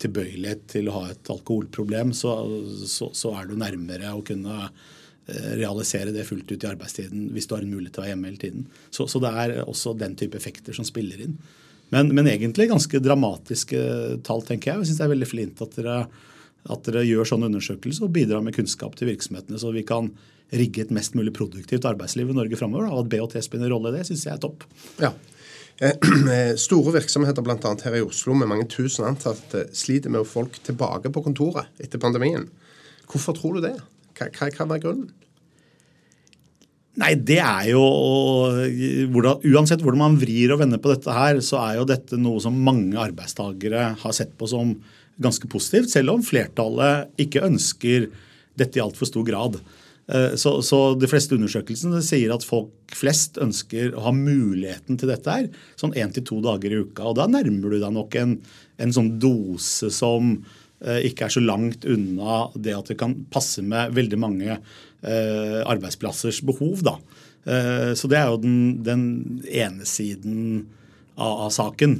tilbøyelighet 0.00 0.64
til 0.70 0.88
å 0.88 0.94
ha 1.00 1.10
et 1.10 1.32
alkoholproblem, 1.32 2.14
så, 2.14 2.38
så, 2.86 3.10
så 3.16 3.34
er 3.34 3.48
du 3.48 3.56
nærmere 3.58 4.12
å 4.14 4.22
kunne 4.26 4.56
eh, 4.62 5.54
realisere 5.58 6.14
det 6.14 6.26
fullt 6.28 6.52
ut 6.52 6.64
i 6.64 6.68
arbeidstiden 6.70 7.32
hvis 7.34 7.50
du 7.50 7.56
har 7.56 7.66
en 7.66 7.72
mulighet 7.72 7.96
til 7.96 8.04
å 8.04 8.06
være 8.06 8.14
hjemme 8.14 8.30
hele 8.30 8.42
tiden. 8.44 8.68
Så, 8.94 9.08
så 9.10 9.20
det 9.24 9.32
er 9.42 9.56
også 9.64 9.96
den 9.98 10.14
type 10.18 10.38
effekter 10.38 10.76
som 10.76 10.86
spiller 10.86 11.26
inn. 11.26 11.34
Men, 11.90 12.12
men 12.14 12.28
egentlig 12.30 12.68
ganske 12.70 13.00
dramatiske 13.02 13.82
tall, 14.24 14.44
tenker 14.46 14.70
jeg. 14.70 14.80
Jeg 14.80 14.90
syns 14.90 15.00
det 15.00 15.06
er 15.06 15.14
veldig 15.16 15.28
flint 15.28 15.62
at 15.64 15.76
dere, 15.80 16.00
at 16.68 16.88
dere 16.88 17.06
gjør 17.08 17.30
sånne 17.32 17.48
undersøkelser 17.50 18.06
og 18.06 18.14
bidrar 18.16 18.44
med 18.44 18.56
kunnskap 18.56 18.96
til 18.98 19.10
virksomhetene, 19.10 19.60
så 19.60 19.72
vi 19.74 19.86
kan 19.88 20.12
rigge 20.54 20.84
et 20.84 20.92
mest 20.94 21.16
mulig 21.18 21.34
produktivt 21.36 21.86
arbeidsliv 21.88 22.30
i 22.32 22.36
Norge 22.36 22.58
framover. 22.60 22.88
At 22.88 23.10
BHT 23.12 23.42
spiller 23.44 23.68
en 23.68 23.74
rolle 23.76 23.92
i 23.92 23.98
det, 23.98 24.06
syns 24.08 24.24
jeg 24.26 24.34
er 24.34 24.42
topp. 24.42 24.64
Ja. 25.02 25.12
Eh, 25.78 26.56
store 26.66 26.96
virksomheter 26.96 27.44
bl.a. 27.44 27.74
her 27.84 27.98
i 28.00 28.02
Oslo 28.04 28.34
med 28.34 28.50
mange 28.50 28.66
tusen 28.70 29.06
ansatte 29.08 29.68
sliter 29.76 30.12
med 30.12 30.24
å 30.24 30.26
få 30.26 30.42
folk 30.42 30.58
tilbake 30.66 31.12
på 31.14 31.22
kontoret 31.26 31.70
etter 31.82 32.02
pandemien. 32.02 32.48
Hvorfor 33.08 33.36
tror 33.36 33.58
du 33.58 33.66
det? 33.68 33.76
Hva, 34.18 34.30
hva 34.34 34.50
kan 34.54 34.70
være 34.70 34.84
grunnen? 34.86 35.12
Nei, 36.98 37.12
det 37.14 37.38
er 37.38 37.68
jo 37.70 37.82
hvordan, 39.12 39.44
Uansett 39.46 39.84
hvordan 39.84 40.00
man 40.00 40.16
vrir 40.18 40.50
og 40.50 40.58
vender 40.64 40.80
på 40.82 40.90
dette 40.90 41.14
her, 41.14 41.38
så 41.46 41.60
er 41.62 41.76
jo 41.78 41.86
dette 41.86 42.18
noe 42.18 42.42
som 42.42 42.56
mange 42.58 42.98
arbeidstakere 42.98 43.92
har 44.00 44.16
sett 44.16 44.32
på 44.38 44.48
som 44.50 44.72
ganske 45.22 45.50
positivt, 45.50 45.92
selv 45.92 46.16
om 46.16 46.24
flertallet 46.26 47.12
ikke 47.22 47.44
ønsker 47.46 48.08
dette 48.58 48.80
i 48.80 48.82
altfor 48.82 49.06
stor 49.06 49.26
grad. 49.26 49.60
Eh, 50.12 50.34
så, 50.34 50.62
så, 50.62 50.94
De 50.94 51.08
fleste 51.10 51.36
undersøkelsene 51.36 52.00
sier 52.04 52.32
at 52.32 52.46
folk 52.46 52.96
flest 52.96 53.36
ønsker 53.42 53.92
å 53.92 54.06
ha 54.06 54.14
muligheten 54.16 54.96
til 55.00 55.12
dette 55.12 55.34
her, 55.34 55.50
sånn 55.80 55.96
én 55.98 56.14
til 56.14 56.24
to 56.28 56.40
dager 56.44 56.72
i 56.72 56.80
uka. 56.80 57.10
og 57.10 57.18
Da 57.18 57.28
nærmer 57.30 57.74
du 57.74 57.78
deg 57.82 57.92
nok 57.94 58.16
en, 58.20 58.38
en 58.80 58.94
sånn 58.94 59.14
dose 59.20 59.92
som 59.94 60.32
eh, 60.80 61.04
ikke 61.10 61.28
er 61.28 61.36
så 61.36 61.44
langt 61.44 61.84
unna 61.88 62.46
det 62.56 62.76
at 62.76 62.92
det 62.92 62.98
kan 63.00 63.18
passe 63.32 63.64
med 63.64 63.92
veldig 63.98 64.20
mange 64.20 64.50
eh, 64.56 65.60
arbeidsplassers 65.64 66.42
behov. 66.48 66.84
da. 66.86 66.98
Så 67.96 68.10
det 68.10 68.16
er 68.18 68.26
jo 68.28 68.40
den, 68.42 68.56
den 68.84 69.04
ene 69.46 69.86
siden 69.88 70.66
av, 71.16 71.46
av 71.46 71.52
saken. 71.54 71.94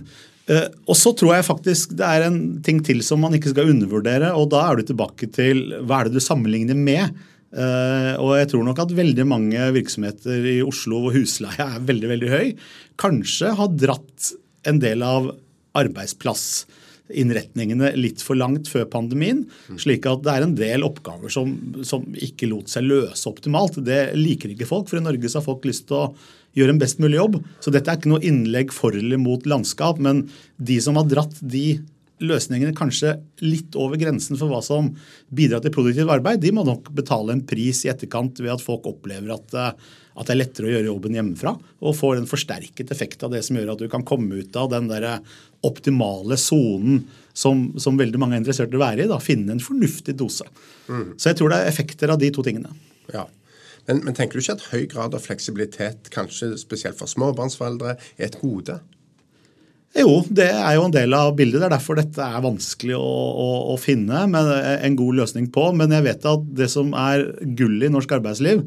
Og 0.84 0.98
så 0.98 1.14
tror 1.16 1.38
jeg 1.38 1.46
faktisk 1.46 1.94
det 1.96 2.04
er 2.04 2.26
en 2.26 2.36
ting 2.66 2.82
til 2.84 3.00
som 3.06 3.22
man 3.24 3.32
ikke 3.38 3.54
skal 3.54 3.70
undervurdere. 3.72 4.34
og 4.36 4.50
Da 4.52 4.66
er 4.66 4.76
du 4.76 4.90
tilbake 4.90 5.30
til 5.32 5.62
hva 5.88 6.02
er 6.02 6.10
det 6.10 6.18
du 6.18 6.24
sammenligner 6.26 6.76
med. 6.76 7.16
Uh, 7.48 8.12
og 8.20 8.37
jeg 8.37 8.52
tror 8.52 8.61
nok 8.66 8.76
at 8.82 8.90
veldig 8.92 9.24
mange 9.24 9.56
virksomheter 9.72 10.44
i 10.50 10.61
Oslo 10.61 11.00
hvor 11.00 11.14
husleia 11.16 11.78
er 11.78 11.87
veldig 11.88 12.08
veldig 12.11 12.28
høy, 12.28 12.52
kanskje 13.00 13.56
har 13.56 13.72
dratt 13.72 14.37
en 14.68 14.76
del 14.82 15.00
av 15.06 15.30
arbeidsplassinnretningene 15.78 17.92
litt 17.96 18.20
for 18.24 18.34
langt 18.37 18.68
før 18.68 18.84
pandemien. 18.92 19.46
Slik 19.80 20.06
at 20.11 20.22
det 20.26 20.32
er 20.34 20.42
en 20.44 20.56
del 20.58 20.84
oppgaver 20.84 21.28
som, 21.32 21.56
som 21.87 22.02
ikke 22.12 22.46
lot 22.50 22.68
seg 22.72 22.82
løse 22.88 23.28
optimalt. 23.30 23.84
Det 23.87 24.12
liker 24.18 24.50
ikke 24.52 24.66
folk, 24.68 24.88
for 24.90 24.98
i 25.00 25.06
Norge 25.06 25.28
har 25.32 25.44
folk 25.44 25.64
lyst 25.68 25.87
til 25.88 25.96
å 26.00 26.12
gjøre 26.58 26.74
en 26.74 26.82
best 26.82 26.98
mulig 27.02 27.20
jobb. 27.20 27.38
Så 27.64 27.72
dette 27.72 27.90
er 27.92 27.98
ikke 28.00 28.12
noe 28.12 28.26
innlegg 28.26 28.74
for 28.74 28.96
eller 28.96 29.18
mot 29.22 29.46
landskap, 29.48 29.96
men 30.02 30.16
de 30.56 30.80
som 30.84 30.98
har 31.00 31.06
dratt 31.08 31.37
de 31.40 31.80
løsningene 32.24 32.74
kanskje 32.76 33.14
litt 33.44 33.76
over 33.78 34.00
grensen 34.00 34.38
for 34.38 34.50
hva 34.50 34.61
som 34.64 34.90
bidrar 35.35 35.62
til 35.64 35.74
produktivt 35.74 36.11
arbeid, 36.12 36.42
de 36.42 36.52
må 36.54 36.64
nok 36.66 36.90
betale 36.96 37.35
en 37.35 37.44
pris 37.46 37.85
i 37.85 37.92
etterkant 37.92 38.42
ved 38.42 38.54
at 38.54 38.64
folk 38.64 38.88
opplever 38.90 39.35
at, 39.35 39.54
eh, 39.54 39.94
at 40.18 40.26
det 40.28 40.35
er 40.35 40.40
lettere 40.40 40.68
å 40.68 40.74
gjøre 40.74 40.90
jobben 40.90 41.18
hjemmefra. 41.18 41.54
Og 41.83 41.96
får 41.96 42.18
en 42.18 42.28
forsterket 42.31 42.90
effekt 42.94 43.22
av 43.22 43.33
det 43.35 43.44
som 43.46 43.59
gjør 43.59 43.74
at 43.74 43.85
du 43.85 43.88
kan 43.92 44.07
komme 44.07 44.42
ut 44.42 44.59
av 44.59 44.70
den 44.74 44.90
der 44.90 45.09
optimale 45.66 46.38
sonen 46.40 47.04
som, 47.38 47.68
som, 47.78 47.98
veldig 47.98 48.18
mange 48.18 48.35
er 48.35 48.42
interessert 48.42 48.74
i 48.74 48.78
å 48.78 48.83
være 48.83 49.04
i. 49.04 49.11
Da, 49.11 49.20
finne 49.22 49.54
en 49.54 49.62
fornuftig 49.62 50.16
dose. 50.18 50.46
Mm. 50.88 51.14
Så 51.16 51.31
jeg 51.31 51.38
tror 51.38 51.52
det 51.52 51.62
er 51.62 51.70
effekter 51.70 52.11
av 52.11 52.18
de 52.18 52.33
to 52.35 52.42
tingene. 52.46 52.72
Ja. 53.14 53.28
Men, 53.88 54.02
men, 54.04 54.14
tenker 54.16 54.37
du 54.37 54.42
ikke 54.42 54.59
at 54.59 54.68
høy 54.72 54.85
grad 54.90 55.14
av 55.16 55.24
fleksibilitet, 55.24 56.11
kanskje 56.12 56.52
spesielt 56.61 56.98
for 56.98 57.11
småbarnsforeldre, 57.11 57.94
er 58.18 58.26
et 58.26 58.40
gode? 58.42 58.81
Jo, 59.96 60.20
det 60.29 60.51
er 60.53 60.74
jo 60.77 60.85
en 60.85 60.94
del 60.94 61.14
av 61.16 61.33
bildet. 61.38 61.62
Det 61.62 61.66
er 61.70 61.72
derfor 61.72 61.96
dette 61.98 62.22
er 62.22 62.44
vanskelig 62.44 62.94
å, 62.98 63.01
å, 63.09 63.48
å 63.72 63.79
finne 63.81 64.27
en 64.29 64.98
god 64.98 65.22
løsning 65.22 65.48
på. 65.55 65.70
Men 65.79 65.94
jeg 65.96 66.05
vet 66.07 66.29
at 66.29 66.44
det 66.61 66.68
som 66.72 66.92
er 66.98 67.24
gull 67.59 67.81
i 67.83 67.90
norsk 67.92 68.12
arbeidsliv, 68.18 68.66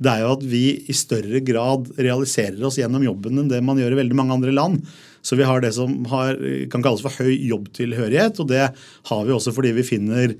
det 0.00 0.12
er 0.12 0.22
jo 0.22 0.30
at 0.32 0.44
vi 0.48 0.64
i 0.88 0.96
større 0.96 1.42
grad 1.44 1.90
realiserer 1.98 2.62
oss 2.64 2.78
gjennom 2.80 3.04
jobben 3.04 3.42
enn 3.42 3.50
det 3.50 3.60
man 3.66 3.80
gjør 3.80 3.96
i 3.96 4.00
veldig 4.00 4.16
mange 4.16 4.38
andre 4.38 4.54
land. 4.56 4.86
Så 5.20 5.36
vi 5.36 5.44
har 5.44 5.60
det 5.60 5.74
som 5.76 5.98
har, 6.08 6.38
kan 6.72 6.84
kalles 6.86 7.02
for 7.04 7.12
høy 7.20 7.34
jobbtilhørighet, 7.50 8.40
og 8.40 8.48
det 8.48 8.70
har 8.70 9.26
vi 9.26 9.34
også 9.36 9.52
fordi 9.52 9.74
vi 9.76 9.84
finner 9.84 10.32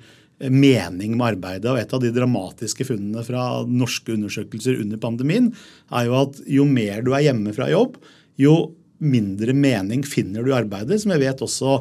mening 0.49 1.19
med 1.19 1.35
arbeidet. 1.35 1.69
Og 1.69 1.77
et 1.83 1.93
av 1.93 2.01
de 2.01 2.15
dramatiske 2.17 2.87
funnene 2.89 3.25
fra 3.27 3.67
norske 3.69 4.15
undersøkelser 4.17 4.81
under 4.81 5.01
pandemien 5.03 5.51
er 5.93 6.09
jo 6.09 6.17
at 6.23 6.41
jo 6.49 6.65
mer 6.65 7.05
du 7.05 7.13
er 7.13 7.27
hjemme 7.29 7.53
fra 7.57 7.69
jobb, 7.69 7.99
jo 8.41 8.55
mindre 9.01 9.55
mening 9.57 10.05
finner 10.07 10.45
du 10.45 10.53
i 10.53 10.57
arbeidet, 10.57 11.01
som 11.03 11.15
jeg 11.15 11.23
vet 11.25 11.45
også 11.45 11.81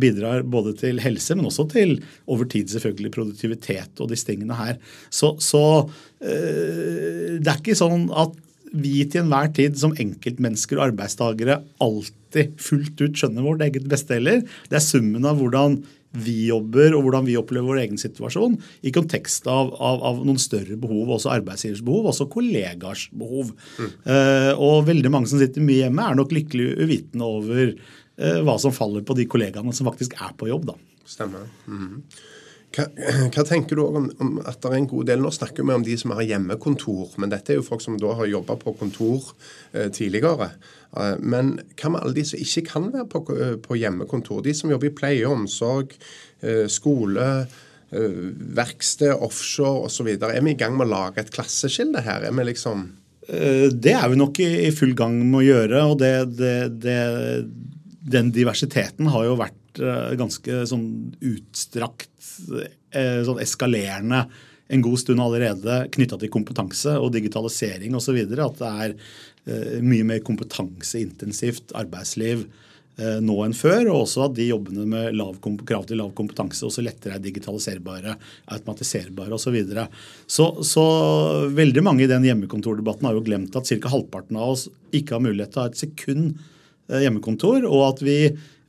bidrar 0.00 0.44
både 0.46 0.76
til 0.78 1.00
helse, 1.02 1.34
men 1.34 1.48
også 1.48 1.66
til 1.72 1.96
over 2.30 2.46
tid 2.50 2.70
selvfølgelig 2.70 3.14
produktivitet 3.16 4.02
og 4.02 4.12
disse 4.12 4.28
tingene 4.28 4.58
her. 4.58 4.78
Så, 5.10 5.34
så 5.42 5.64
øh, 6.22 7.40
det 7.40 7.50
er 7.50 7.58
ikke 7.58 7.78
sånn 7.78 8.06
at 8.14 8.38
vi 8.70 9.02
til 9.10 9.24
enhver 9.24 9.50
tid 9.54 9.78
som 9.80 9.96
enkeltmennesker 9.98 10.78
og 10.78 10.90
arbeidstakere 10.90 11.58
alltid 11.82 12.54
fullt 12.62 13.02
ut 13.02 13.18
skjønner 13.18 13.46
vårt 13.46 13.64
eget 13.66 13.88
beste 13.90 14.14
heller. 14.14 14.44
Det 14.70 14.78
er 14.78 14.84
summen 14.84 15.26
av 15.26 15.40
hvordan 15.40 15.80
vi 16.10 16.48
jobber 16.48 16.96
og 16.96 17.04
hvordan 17.04 17.26
vi 17.28 17.36
opplever 17.38 17.70
vår 17.70 17.82
egen 17.84 18.00
situasjon, 18.00 18.56
i 18.82 18.92
kontekst 18.94 19.46
av, 19.50 19.72
av, 19.76 20.02
av 20.10 20.22
noen 20.26 20.40
større 20.42 20.78
behov, 20.80 21.14
også 21.16 21.32
arbeidsgivers 21.36 21.84
behov, 21.86 22.10
også 22.10 22.26
kollegers 22.32 23.06
behov. 23.14 23.52
Mm. 23.78 23.94
Uh, 24.08 24.52
og 24.56 24.88
veldig 24.90 25.12
mange 25.14 25.30
som 25.30 25.42
sitter 25.42 25.64
mye 25.64 25.84
hjemme, 25.84 26.06
er 26.06 26.18
nok 26.18 26.34
lykkelig 26.34 26.72
uvitende 26.80 27.30
over 27.30 27.72
uh, 27.76 28.40
hva 28.46 28.58
som 28.62 28.74
faller 28.74 29.06
på 29.06 29.16
de 29.18 29.28
kollegaene 29.30 29.74
som 29.76 29.88
faktisk 29.90 30.18
er 30.18 30.34
på 30.38 30.50
jobb. 30.50 30.72
da. 30.72 30.78
Stemmer. 31.10 31.46
Mm. 31.70 32.02
Hva, 32.70 32.86
hva, 33.34 33.44
tenker 33.46 33.78
du 33.78 33.82
om, 33.82 34.10
om, 34.22 34.36
at 34.46 34.60
det 34.62 34.70
er 34.70 34.76
en 34.78 34.90
god 34.90 35.08
del 35.10 35.22
Nå 35.24 35.32
snakker 35.34 35.66
vi 35.66 35.74
om 35.74 35.86
de 35.86 35.96
som 35.98 36.14
har 36.14 36.26
hjemmekontor, 36.26 37.16
men 37.18 37.32
dette 37.32 37.54
er 37.54 37.58
jo 37.58 37.66
folk 37.66 37.82
som 37.82 37.96
da 37.98 38.14
har 38.18 38.30
jobba 38.30 38.56
på 38.60 38.76
kontor 38.78 39.32
eh, 39.72 39.88
tidligere. 39.94 40.52
Eh, 40.94 41.16
men 41.18 41.56
hva 41.74 41.94
med 41.94 42.04
alle 42.04 42.16
de 42.20 42.26
som 42.30 42.42
ikke 42.42 42.68
kan 42.68 42.86
være 42.94 43.08
på, 43.10 43.24
eh, 43.34 43.56
på 43.62 43.80
hjemmekontor? 43.80 44.44
De 44.46 44.54
som 44.56 44.70
jobber 44.70 44.90
i 44.90 44.94
pleie 44.94 45.26
og 45.26 45.40
omsorg, 45.40 45.96
eh, 46.46 46.66
skole, 46.70 47.28
eh, 47.90 48.22
verksted, 48.60 49.16
offshore 49.18 49.88
osv. 49.88 50.14
Er 50.14 50.38
vi 50.38 50.54
i 50.54 50.60
gang 50.60 50.78
med 50.78 50.86
å 50.86 50.94
lage 50.94 51.24
et 51.24 51.34
klasseskille 51.34 52.04
her? 52.06 52.28
Er 52.28 52.36
vi 52.36 52.46
liksom 52.52 52.86
eh, 53.26 53.66
Det 53.74 53.96
er 53.98 54.08
vi 54.12 54.20
nok 54.20 54.38
i, 54.42 54.50
i 54.68 54.74
full 54.74 54.94
gang 54.94 55.18
med 55.24 55.42
å 55.42 55.46
gjøre. 55.48 55.86
og 55.90 55.98
det, 56.02 56.14
det, 56.38 56.56
det, 56.86 57.00
Den 58.14 58.30
diversiteten 58.30 59.10
har 59.10 59.26
jo 59.26 59.40
vært 59.42 59.58
ganske 59.78 60.64
sånn 60.66 60.88
utstrakt 61.20 62.10
Eh, 62.90 63.20
sånn 63.22 63.38
eskalerende 63.38 64.24
en 64.70 64.82
god 64.82 64.98
stund 64.98 65.22
allerede 65.22 65.84
knytta 65.94 66.16
til 66.18 66.30
kompetanse 66.30 66.96
og 66.98 67.12
digitalisering 67.14 67.94
osv. 67.98 68.18
At 68.18 68.58
det 68.58 68.70
er 68.70 68.94
eh, 68.94 69.78
mye 69.82 70.06
mer 70.06 70.24
kompetanseintensivt 70.26 71.74
arbeidsliv 71.78 72.42
eh, 72.98 73.18
nå 73.22 73.36
enn 73.44 73.54
før. 73.54 73.92
Og 73.92 74.04
også 74.04 74.24
at 74.26 74.36
de 74.38 74.48
jobbene 74.48 74.88
med 74.90 75.18
lav, 75.18 75.38
krav 75.66 75.86
til 75.86 76.02
lav 76.02 76.12
kompetanse 76.18 76.66
også 76.66 76.82
lettere 76.86 77.18
er 77.18 77.24
digitaliserbare, 77.24 78.16
automatiserbare 78.58 79.38
osv. 79.38 79.46
Så, 79.46 79.54
videre. 79.54 79.88
så 80.26 80.50
Så 80.66 80.86
veldig 81.54 81.86
mange 81.86 82.06
i 82.06 82.10
den 82.10 82.26
hjemmekontordebatten 82.26 83.06
har 83.06 83.18
jo 83.18 83.26
glemt 83.26 83.58
at 83.58 83.70
ca. 83.70 83.94
halvparten 83.94 84.38
av 84.38 84.56
oss 84.56 84.66
ikke 84.90 85.18
har 85.18 85.26
mulighet 85.26 85.54
til 85.54 85.62
å 85.62 85.66
ha 85.66 85.70
et 85.70 85.84
sekund 85.86 86.40
hjemmekontor, 86.90 87.62
og 87.70 87.84
at 87.86 88.00
vi 88.02 88.16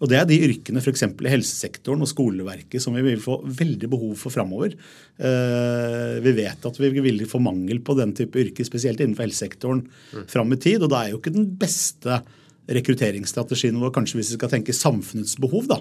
og 0.01 0.09
Det 0.09 0.17
er 0.17 0.25
de 0.25 0.39
yrkene 0.47 0.81
f.eks. 0.81 1.03
i 1.05 1.31
helsesektoren 1.31 2.01
og 2.01 2.09
skoleverket 2.09 2.81
som 2.81 2.95
vi 2.97 3.03
vil 3.05 3.21
få 3.21 3.37
veldig 3.45 3.89
behov 3.91 4.15
for 4.17 4.33
framover. 4.33 4.73
Eh, 4.73 6.15
vi 6.25 6.33
vet 6.39 6.65
at 6.65 6.79
vi 6.81 6.89
vil 6.97 7.21
få 7.29 7.41
mangel 7.43 7.83
på 7.85 7.93
den 7.99 8.15
type 8.17 8.39
yrker, 8.41 8.65
spesielt 8.65 9.03
innenfor 9.03 9.27
helsesektoren, 9.27 9.83
mm. 9.85 10.23
fram 10.31 10.55
i 10.55 10.57
tid. 10.61 10.81
Og 10.81 10.89
da 10.89 11.03
er 11.03 11.13
jo 11.13 11.21
ikke 11.21 11.35
den 11.35 11.51
beste 11.59 12.17
rekrutteringsstrategien 12.71 13.77
vår 13.81 13.93
kanskje 13.93 14.17
hvis 14.17 14.33
vi 14.33 14.39
skal 14.39 14.51
tenke 14.55 14.73
samfunnets 14.73 15.37
behov. 15.41 15.69
da, 15.69 15.77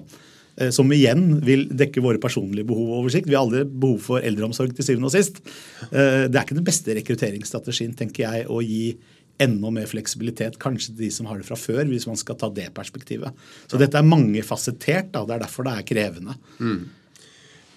eh, 0.59 0.68
som 0.68 0.92
igjen 0.92 1.40
vil 1.46 1.70
dekke 1.72 2.04
våre 2.04 2.20
personlige 2.20 2.68
behov 2.68 2.90
og 2.90 2.98
oversikt. 3.04 3.30
Vi 3.30 3.38
har 3.38 3.46
aldri 3.46 3.64
behov 3.64 4.04
for 4.04 4.20
eldreomsorg 4.20 4.76
til 4.76 4.85
syvende 4.85 5.09
og 5.09 5.16
sist. 5.16 5.40
Eh, 5.88 6.28
det 6.28 6.37
er 6.37 6.44
ikke 6.44 6.61
den 6.61 6.68
beste 6.68 6.92
rekrutteringsstrategien 6.92 7.96
tenker 7.96 8.28
jeg, 8.28 8.50
å 8.52 8.61
gi 8.61 8.98
enda 9.40 9.72
mer 9.74 9.88
fleksibilitet 9.90 10.59
kanskje 10.62 10.92
til 10.92 11.05
de 11.05 11.11
som 11.14 11.29
har 11.31 11.40
det 11.40 11.48
fra 11.48 11.59
før, 11.59 11.83
hvis 11.88 12.07
man 12.09 12.18
skal 12.20 12.38
ta 12.40 12.50
det 12.55 12.68
perspektivet. 12.76 13.37
Så 13.66 13.76
ja. 13.76 13.85
dette 13.85 14.00
er 14.00 14.09
mangefasettert. 14.09 15.12
Da. 15.14 15.24
Det 15.29 15.37
er 15.37 15.44
derfor 15.44 15.66
det 15.66 15.76
er 15.76 15.88
krevende. 15.88 16.37
Mm. 16.61 16.88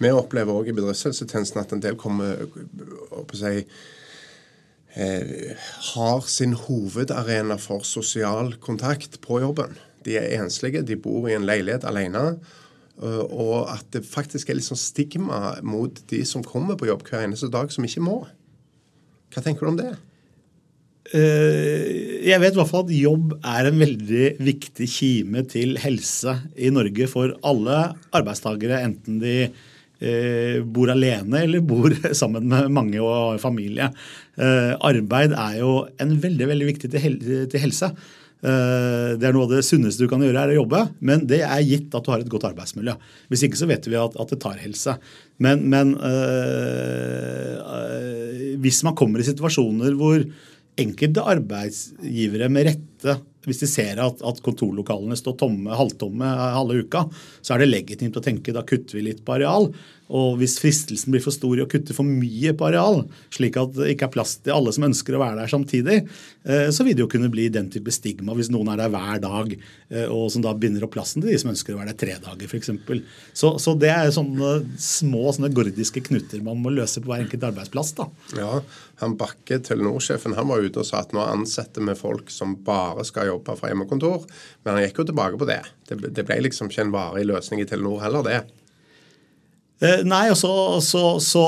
Vi 0.02 0.10
opplever 0.10 0.58
òg 0.58 0.70
i 0.70 0.76
bedriftshelsetjenesten 0.76 1.62
at 1.62 1.72
en 1.74 1.82
del 1.84 1.96
kommer 2.00 2.44
opp 3.14 3.32
si, 3.38 3.62
eh, 4.98 5.54
har 5.94 6.28
sin 6.28 6.56
hovedarena 6.58 7.56
for 7.62 7.86
sosial 7.88 8.56
kontakt 8.60 9.20
på 9.24 9.40
jobben. 9.44 9.78
De 10.04 10.18
er 10.20 10.34
enslige, 10.42 10.84
de 10.84 10.98
bor 11.00 11.30
i 11.30 11.36
en 11.38 11.46
leilighet 11.48 11.86
alene. 11.88 12.34
Og 13.02 13.70
at 13.72 13.86
det 13.90 14.04
faktisk 14.06 14.50
er 14.50 14.58
litt 14.58 14.68
sånn 14.68 14.78
stigma 14.78 15.56
mot 15.66 15.96
de 16.10 16.20
som 16.28 16.44
kommer 16.46 16.76
på 16.78 16.86
jobb 16.86 17.02
hver 17.08 17.24
eneste 17.24 17.50
dag, 17.50 17.72
som 17.74 17.86
ikke 17.86 18.04
må. 18.04 18.20
Hva 19.34 19.42
tenker 19.42 19.66
du 19.66 19.72
om 19.72 19.78
det? 19.80 19.94
Eh, 21.12 22.24
jeg 22.24 22.40
vet 22.40 22.54
i 22.54 22.56
hvert 22.56 22.70
fall 22.70 22.86
at 22.86 22.94
jobb 22.96 23.34
er 23.44 23.68
en 23.68 23.76
veldig 23.82 24.28
viktig 24.40 24.86
kime 24.88 25.42
til 25.52 25.76
helse 25.82 26.32
i 26.56 26.70
Norge 26.72 27.08
for 27.12 27.34
alle 27.44 27.92
arbeidstakere, 28.16 28.80
enten 28.86 29.20
de 29.20 29.34
eh, 29.44 30.64
bor 30.64 30.88
alene 30.94 31.42
eller 31.44 31.60
bor 31.60 31.92
sammen 32.20 32.48
med 32.48 32.72
mange 32.72 33.00
og 33.04 33.40
familie. 33.42 33.90
Eh, 34.40 34.72
arbeid 34.80 35.36
er 35.36 35.60
jo 35.60 35.84
en 36.00 36.16
veldig, 36.22 36.46
veldig 36.54 36.68
viktig 36.72 36.88
til 36.94 37.60
helse. 37.60 37.92
Det 38.44 39.24
er 39.24 39.32
noe 39.32 39.46
av 39.46 39.54
det 39.54 39.64
sunneste 39.64 40.04
du 40.04 40.08
kan 40.10 40.20
gjøre, 40.20 40.36
er 40.36 40.50
å 40.52 40.58
jobbe, 40.58 40.82
men 41.08 41.22
det 41.24 41.38
er 41.46 41.62
gitt 41.64 41.94
at 41.96 42.04
du 42.04 42.10
har 42.12 42.20
et 42.20 42.28
godt 42.28 42.44
arbeidsmiljø. 42.50 42.92
Hvis 43.32 43.40
ikke 43.46 43.56
så 43.56 43.64
vet 43.70 43.88
vi 43.88 43.96
at, 43.96 44.12
at 44.20 44.28
det 44.34 44.36
tar 44.42 44.60
helse. 44.60 44.92
Men, 45.40 45.64
men 45.72 45.94
øh, 45.96 47.56
hvis 48.60 48.84
man 48.84 48.92
kommer 49.00 49.24
i 49.24 49.28
situasjoner 49.30 49.96
hvor 49.96 50.20
enkelte 50.80 51.22
arbeidsgivere 51.22 52.48
med 52.50 52.68
rette 52.70 52.93
fleste, 53.04 53.20
hvis 53.44 53.60
de 53.60 53.68
ser 53.68 54.00
at, 54.00 54.22
at 54.24 54.40
kontorlokalene 54.44 55.16
står 55.18 55.36
tomme, 55.40 55.74
halvtomme 55.76 56.24
halve 56.24 56.84
uka, 56.84 57.04
så 57.44 57.54
er 57.54 57.64
det 57.64 57.72
legitimt 57.72 58.16
å 58.16 58.24
tenke 58.24 58.54
da 58.56 58.64
kutter 58.64 58.96
vi 58.96 59.10
litt 59.10 59.24
på 59.24 59.36
areal. 59.36 59.68
Og 60.14 60.36
hvis 60.36 60.58
fristelsen 60.60 61.14
blir 61.14 61.22
for 61.24 61.32
stor 61.32 61.56
i 61.56 61.62
å 61.64 61.68
kutte 61.68 61.94
for 61.96 62.04
mye 62.04 62.52
på 62.56 62.66
areal, 62.68 63.02
slik 63.32 63.56
at 63.56 63.72
det 63.76 63.94
ikke 63.94 64.08
er 64.10 64.12
plass 64.12 64.34
til 64.44 64.52
alle 64.52 64.72
som 64.76 64.84
ønsker 64.84 65.16
å 65.16 65.20
være 65.22 65.38
der 65.40 65.52
samtidig, 65.52 65.96
eh, 66.44 66.68
så 66.68 66.84
vil 66.84 66.96
det 66.96 67.04
jo 67.04 67.08
kunne 67.12 67.30
bli 67.32 67.46
den 67.52 67.70
type 67.72 67.92
stigma 67.94 68.36
hvis 68.36 68.52
noen 68.52 68.68
er 68.74 68.82
der 68.82 68.92
hver 68.92 69.20
dag, 69.24 69.54
eh, 69.56 70.04
og 70.04 70.28
som 70.32 70.44
da 70.44 70.52
binder 70.56 70.84
opp 70.84 70.92
plassen 70.96 71.24
til 71.24 71.32
de 71.32 71.38
som 71.40 71.52
ønsker 71.54 71.74
å 71.74 71.80
være 71.80 71.94
der 71.94 72.00
tre 72.00 72.18
dager 72.20 72.52
f.eks. 72.52 72.72
Så, 73.32 73.54
så 73.60 73.76
det 73.80 73.92
er 73.94 74.12
sånne 74.14 74.54
små 74.80 75.32
sånne 75.32 75.52
gordiske 75.56 76.04
knutter 76.04 76.44
man 76.44 76.60
må 76.60 76.72
løse 76.72 77.00
på 77.00 77.08
hver 77.08 77.24
enkelt 77.24 77.48
arbeidsplass. 77.48 77.96
da. 77.96 78.08
Ja, 78.36 78.60
han 79.00 79.16
Bakke, 79.18 79.58
Telenor-sjefen, 79.64 80.36
han 80.36 80.52
var 80.52 80.62
ute 80.62 80.84
og 80.84 80.86
sa 80.86 81.00
at 81.00 81.16
nå 81.16 81.24
ansetter 81.24 81.82
vi 81.82 81.96
folk 81.98 82.30
som 82.30 82.54
bare 82.66 82.93
skal 83.06 83.32
jobbe 83.32 83.56
fra 83.58 83.70
hjemmekontor. 83.70 84.28
Men 84.62 84.76
han 84.76 84.84
gikk 84.86 85.02
jo 85.02 85.08
tilbake 85.10 85.40
på 85.40 85.48
det. 85.48 85.62
Det, 85.88 85.98
det 86.14 86.26
ble 86.28 86.38
liksom 86.46 86.70
ikke 86.70 86.86
en 86.86 86.94
varig 86.94 87.26
løsning 87.28 87.64
i 87.64 87.66
Telenor 87.68 88.04
heller, 88.04 88.26
det. 88.26 88.42
Eh, 89.82 90.04
nei, 90.06 90.28
og 90.30 90.36
så, 90.38 90.52
så, 90.84 91.02
så, 91.22 91.46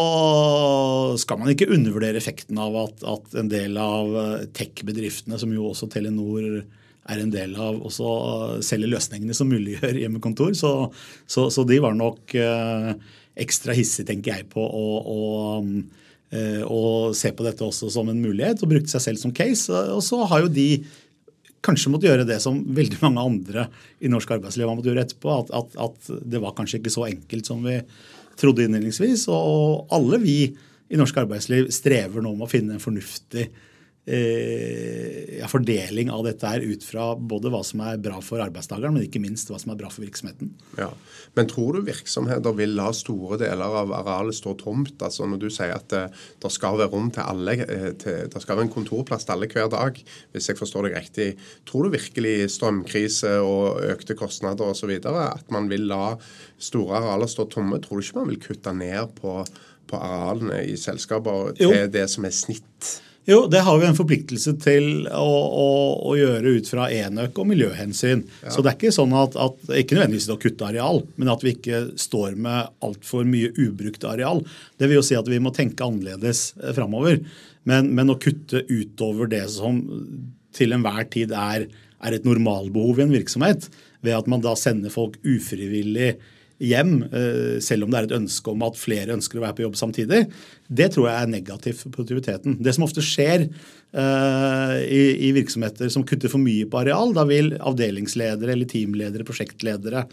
skal 1.23 1.39
man 1.41 1.53
ikke 1.53 1.69
undervurdere 1.73 2.19
effekten 2.19 2.59
av 2.61 2.75
at, 2.81 3.05
at 3.07 3.37
en 3.39 3.51
del 3.53 3.79
av 3.81 4.17
eh, 4.23 4.49
tech-bedriftene, 4.57 5.39
som 5.41 5.53
jo 5.55 5.69
også 5.71 5.89
Telenor 5.93 6.49
er 7.07 7.23
en 7.23 7.31
del 7.31 7.55
av, 7.55 7.79
også 7.87 8.09
selger 8.67 8.91
løsningene 8.91 9.37
som 9.37 9.49
muliggjør 9.53 10.01
hjemmekontor. 10.03 10.57
Så, 10.59 10.73
så 11.31 11.65
de 11.69 11.79
var 11.85 11.95
nok 11.97 12.35
eh, 12.35 12.91
ekstra 13.47 13.77
hissige, 13.77 14.09
tenker 14.11 14.35
jeg, 14.35 14.49
på 14.51 14.65
å, 14.65 14.85
å, 15.07 15.21
å, 16.67 16.83
se 17.15 17.31
på 17.31 17.47
dette 17.47 17.65
også 17.65 17.93
som 17.95 18.11
en 18.11 18.21
mulighet, 18.21 18.59
og 18.59 18.73
brukte 18.75 18.91
seg 18.91 19.05
selv 19.05 19.23
som 19.23 19.35
case. 19.37 19.71
Og 19.95 20.03
så 20.05 20.19
har 20.27 20.45
jo 20.45 20.53
de 20.53 20.71
kanskje 21.67 21.93
måtte 21.93 22.09
gjøre 22.09 22.27
det 22.29 22.39
som 22.43 22.61
veldig 22.77 23.01
mange 23.03 23.25
andre 23.27 23.67
i 24.01 24.11
norsk 24.13 24.37
arbeidsliv 24.39 24.69
har 24.69 24.79
måttet 24.79 24.93
gjøre 24.93 25.05
etterpå. 25.07 25.35
At, 25.35 25.53
at, 25.59 25.77
at, 25.87 26.13
det 26.23 26.43
var 26.43 26.55
kanskje 26.57 26.81
ikke 26.81 26.95
så 26.95 27.07
enkelt 27.09 27.51
som 27.51 27.67
vi 27.67 27.81
trodde 28.41 28.67
innledningsvis. 28.67 29.27
Og 29.33 29.93
alle 29.97 30.21
vi 30.23 30.39
i 30.87 31.01
norsk 31.01 31.19
arbeidsliv 31.25 31.71
strever 31.75 32.23
nå 32.23 32.37
med 32.37 32.47
å 32.47 32.51
finne 32.51 32.77
en 32.77 32.83
fornuftig 32.83 33.49
eh, 34.07 35.39
ja, 35.41 35.49
fordeling 35.51 36.11
av 36.15 36.25
dette 36.27 36.49
her 36.49 36.63
ut 36.63 36.85
fra 36.87 37.09
både 37.19 37.51
hva 37.53 37.63
som 37.67 37.83
er 37.85 37.99
bra 38.03 38.21
for 38.25 38.43
arbeidstakeren, 38.43 38.95
men 38.95 39.07
ikke 39.07 39.23
minst 39.23 39.51
hva 39.51 39.59
som 39.61 39.73
er 39.75 39.81
bra 39.81 39.91
for 39.93 40.07
virksomheten. 40.07 40.53
Ja, 40.79 40.93
Men 41.37 41.49
tror 41.51 41.77
du 41.77 41.83
virksomheter 41.85 42.55
vil 42.57 42.77
la 42.79 42.93
store 42.97 43.37
deler 43.43 43.75
av 43.83 43.93
arealet 43.93 44.39
stå 44.39 44.55
tomt? 44.63 45.03
Altså 45.03 45.27
Når 45.27 45.43
du 45.43 45.49
sier 45.51 45.75
at 45.75 45.89
det, 45.93 46.05
eh, 46.07 46.25
det 46.43 46.53
skal 46.55 46.79
være 46.79 46.93
rom 46.95 47.11
til 47.11 47.27
alle, 47.27 47.53
eh, 47.67 47.93
til, 47.99 48.31
det 48.31 48.43
skal 48.43 48.57
være 48.57 48.69
en 48.69 48.75
kontorplass 48.77 49.27
til 49.27 49.35
alle 49.35 49.51
hver 49.51 49.69
dag, 49.69 50.03
hvis 50.33 50.49
jeg 50.49 50.59
forstår 50.59 50.89
deg 50.89 50.97
riktig. 50.97 51.29
Tror 51.67 51.85
du 51.85 51.97
virkelig 51.97 52.51
strømkrise 52.51 53.41
og 53.43 53.83
økte 53.83 54.15
kostnader 54.15 54.71
osv. 54.71 54.91
at 55.05 55.51
man 55.51 55.69
vil 55.69 55.89
la 55.91 56.17
store 56.59 57.03
arealer 57.03 57.27
stå 57.27 57.49
tomme? 57.51 57.81
Tror 57.83 57.99
du 57.99 58.07
ikke 58.07 58.21
man 58.21 58.29
vil 58.29 58.41
kutte 58.41 58.73
ned 58.73 59.15
på, 59.21 59.45
på 59.87 59.97
arealene 59.97 60.65
i 60.65 60.77
selskaper 60.77 61.53
til 61.57 61.75
jo. 61.75 61.87
det 61.91 62.09
som 62.11 62.25
er 62.25 62.31
snitt? 62.31 63.03
Jo, 63.27 63.41
det 63.51 63.65
har 63.67 63.79
vi 63.83 63.87
en 63.89 63.97
forpliktelse 63.99 64.53
til 64.63 65.09
å, 65.11 65.31
å, 65.61 65.71
å 66.07 66.13
gjøre 66.15 66.53
ut 66.61 66.69
fra 66.71 66.87
enøk 66.95 67.41
og 67.43 67.49
miljøhensyn. 67.51 68.23
Ja. 68.45 68.53
Så 68.55 68.63
det 68.63 68.71
er 68.71 68.77
ikke 68.79 68.95
sånn 68.95 69.15
at, 69.19 69.35
at 69.35 69.73
ikke 69.81 69.99
nødvendigvis 69.99 70.29
å 70.31 70.39
kutte 70.39 70.69
areal, 70.69 71.03
men 71.19 71.33
at 71.33 71.43
vi 71.43 71.57
ikke 71.57 71.81
står 71.99 72.37
med 72.39 72.71
altfor 72.87 73.27
mye 73.27 73.51
ubrukt 73.59 74.07
areal. 74.07 74.45
Det 74.79 74.87
vil 74.87 75.01
jo 75.01 75.07
si 75.09 75.19
at 75.19 75.27
vi 75.31 75.41
må 75.43 75.51
tenke 75.57 75.83
annerledes 75.83 76.53
eh, 76.63 76.71
framover. 76.77 77.19
Men, 77.67 77.91
men, 77.99 78.15
å 78.15 78.19
kutte 78.23 78.63
utover 78.71 79.33
det 79.33 79.43
som 79.51 79.83
til 80.55 80.77
enhver 80.77 81.11
tid 81.11 81.35
er, 81.35 81.67
er 82.07 82.15
et 82.15 82.29
normalbehov 82.29 83.03
i 83.03 83.09
en 83.09 83.17
virksomhet, 83.17 83.67
ved 84.07 84.15
at 84.15 84.31
man 84.31 84.45
da 84.45 84.55
sender 84.55 84.95
folk 84.95 85.19
ufrivillig 85.27 86.15
hjem, 86.63 87.03
eh, 87.05 87.59
selv 87.61 87.85
om 87.85 87.93
det 87.93 87.99
er 87.99 88.09
et 88.09 88.17
ønske 88.17 88.53
om 88.53 88.63
at 88.65 88.79
flere 88.81 89.15
ønsker 89.17 89.39
å 89.39 89.45
være 89.45 89.57
på 89.59 89.65
jobb 89.67 89.77
samtidig, 89.77 90.23
det 90.69 90.89
tror 90.95 91.11
jeg 91.11 91.23
er 91.23 91.33
negativt 91.33 91.83
for 91.83 91.95
produktiviteten. 91.95 92.57
Det 92.65 92.75
som 92.75 92.87
ofte 92.87 93.05
skjer 93.05 93.45
uh, 93.47 94.77
i, 94.83 95.29
i, 95.29 95.31
virksomheter 95.37 95.93
som 95.93 96.03
kutter 96.09 96.33
for 96.33 96.43
mye 96.43 96.67
på 96.67 96.81
areal, 96.81 97.13
da 97.15 97.23
vil 97.29 97.53
avdelingsledere 97.61 98.57
eller 98.57 98.67
teamledere, 98.71 99.27
prosjektledere, 99.29 100.07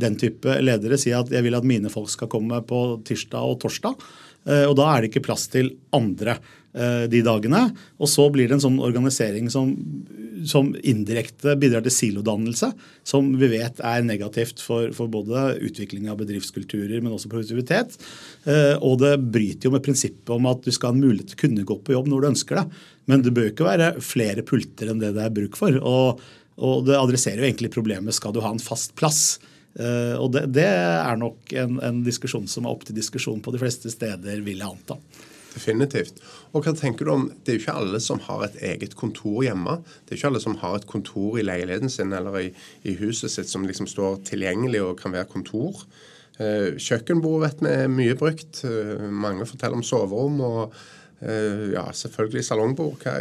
den 0.00 0.16
type 0.16 0.54
ledere 0.62 0.96
si 1.00 1.12
at 1.12 1.28
jeg 1.34 1.44
vil 1.44 1.58
at 1.58 1.66
mine 1.68 1.92
folk 1.92 2.08
skal 2.12 2.30
komme 2.32 2.62
på 2.64 2.80
tirsdag 3.08 3.52
og 3.52 3.60
torsdag. 3.66 4.00
Uh, 4.48 4.64
og 4.70 4.78
da 4.80 4.88
er 4.90 5.04
det 5.04 5.12
ikke 5.12 5.26
plass 5.28 5.46
til 5.52 5.74
andre. 5.96 6.38
Eh, 6.78 7.06
de 7.08 7.22
dagene. 7.24 7.62
Og 7.96 8.10
så 8.12 8.26
blir 8.30 8.46
det 8.46 8.58
en 8.58 8.62
sånn 8.62 8.76
organisering 8.84 9.48
som, 9.50 9.70
som 10.46 10.68
indirekte 10.86 11.54
bidrar 11.58 11.82
til 11.86 11.94
silodannelse, 11.94 12.68
som 13.08 13.30
vi 13.40 13.48
vet 13.54 13.80
er 13.80 14.04
negativt 14.04 14.60
for, 14.60 14.92
for, 14.92 15.08
både 15.10 15.56
utvikling 15.64 16.10
av 16.12 16.20
bedriftskulturer, 16.20 17.00
men 17.00 17.14
også 17.16 17.32
produktivitet. 17.32 17.96
Eh, 18.44 18.76
og 18.84 19.00
det 19.00 19.14
bryter 19.16 19.70
jo 19.70 19.74
med 19.74 19.86
prinsippet 19.86 20.34
om 20.36 20.46
at 20.52 20.60
du 20.62 20.70
skal 20.74 20.92
ha 20.92 20.98
en 20.98 21.06
mulighet 21.06 21.32
til 21.32 21.40
å 21.40 21.42
kunne 21.46 21.66
gå 21.72 21.78
på 21.82 21.96
jobb 21.96 22.12
når 22.12 22.20
du 22.20 22.30
ønsker 22.34 22.60
det. 22.60 22.66
Men 23.10 23.24
det 23.24 23.34
bør 23.34 23.50
ikke 23.50 23.70
være 23.70 23.92
flere 24.04 24.44
pulter 24.46 24.92
enn 24.92 25.00
det 25.02 25.14
det 25.16 25.24
er 25.24 25.34
bruk 25.40 25.58
for. 25.58 25.80
Og, 25.80 26.20
og 26.62 26.84
det 26.86 27.00
adresserer 27.00 27.42
jo 27.42 27.48
egentlig 27.48 27.72
problemet 27.74 28.14
skal 28.14 28.36
du 28.36 28.44
ha 28.44 28.52
en 28.52 28.62
fast 28.62 28.92
plass. 29.00 29.38
Uh, 29.78 30.16
og 30.18 30.32
det, 30.34 30.48
det, 30.56 30.66
er 30.66 31.18
nok 31.20 31.52
en, 31.54 31.78
en, 31.86 32.02
diskusjon 32.06 32.48
som 32.50 32.66
er 32.66 32.74
opp 32.74 32.86
til 32.88 32.96
diskusjon 32.98 33.42
på 33.44 33.54
de 33.54 33.60
fleste 33.62 33.92
steder, 33.92 34.42
vil 34.42 34.58
jeg 34.58 34.66
anta. 34.66 34.98
Definitivt. 35.54 36.20
Og 36.52 36.66
hva 36.66 36.74
tenker 36.76 37.06
du 37.06 37.12
om, 37.12 37.24
Det 37.42 37.52
er 37.52 37.56
jo 37.56 37.62
ikke 37.64 37.78
alle 37.80 38.00
som 38.02 38.20
har 38.26 38.44
et 38.46 38.58
eget 38.72 38.94
kontor 38.98 39.40
hjemme. 39.46 39.78
Det 40.04 40.14
er 40.14 40.20
ikke 40.20 40.30
alle 40.32 40.42
som 40.44 40.58
har 40.60 40.76
et 40.78 40.86
kontor 40.90 41.38
i 41.38 41.46
leiligheten 41.46 41.90
sin 41.90 42.12
eller 42.14 42.38
i, 42.40 42.52
i 42.84 42.94
huset 43.00 43.32
sitt 43.32 43.50
som 43.50 43.66
liksom 43.66 43.88
står 43.90 44.22
tilgjengelig 44.28 44.82
og 44.84 45.00
kan 45.00 45.14
være 45.14 45.30
kontor. 45.32 45.82
Eh, 46.38 46.76
kjøkkenbord 46.78 47.42
vet 47.42 47.64
vi 47.64 47.72
er 47.72 47.90
mye 47.90 48.14
brukt. 48.18 48.62
Eh, 48.66 49.08
mange 49.10 49.46
forteller 49.48 49.80
om 49.80 49.86
soverom. 49.86 50.40
og 50.40 50.78
ja, 51.18 51.82
selvfølgelig 51.98 52.44
salongbord. 52.46 53.02
Hva, 53.02 53.16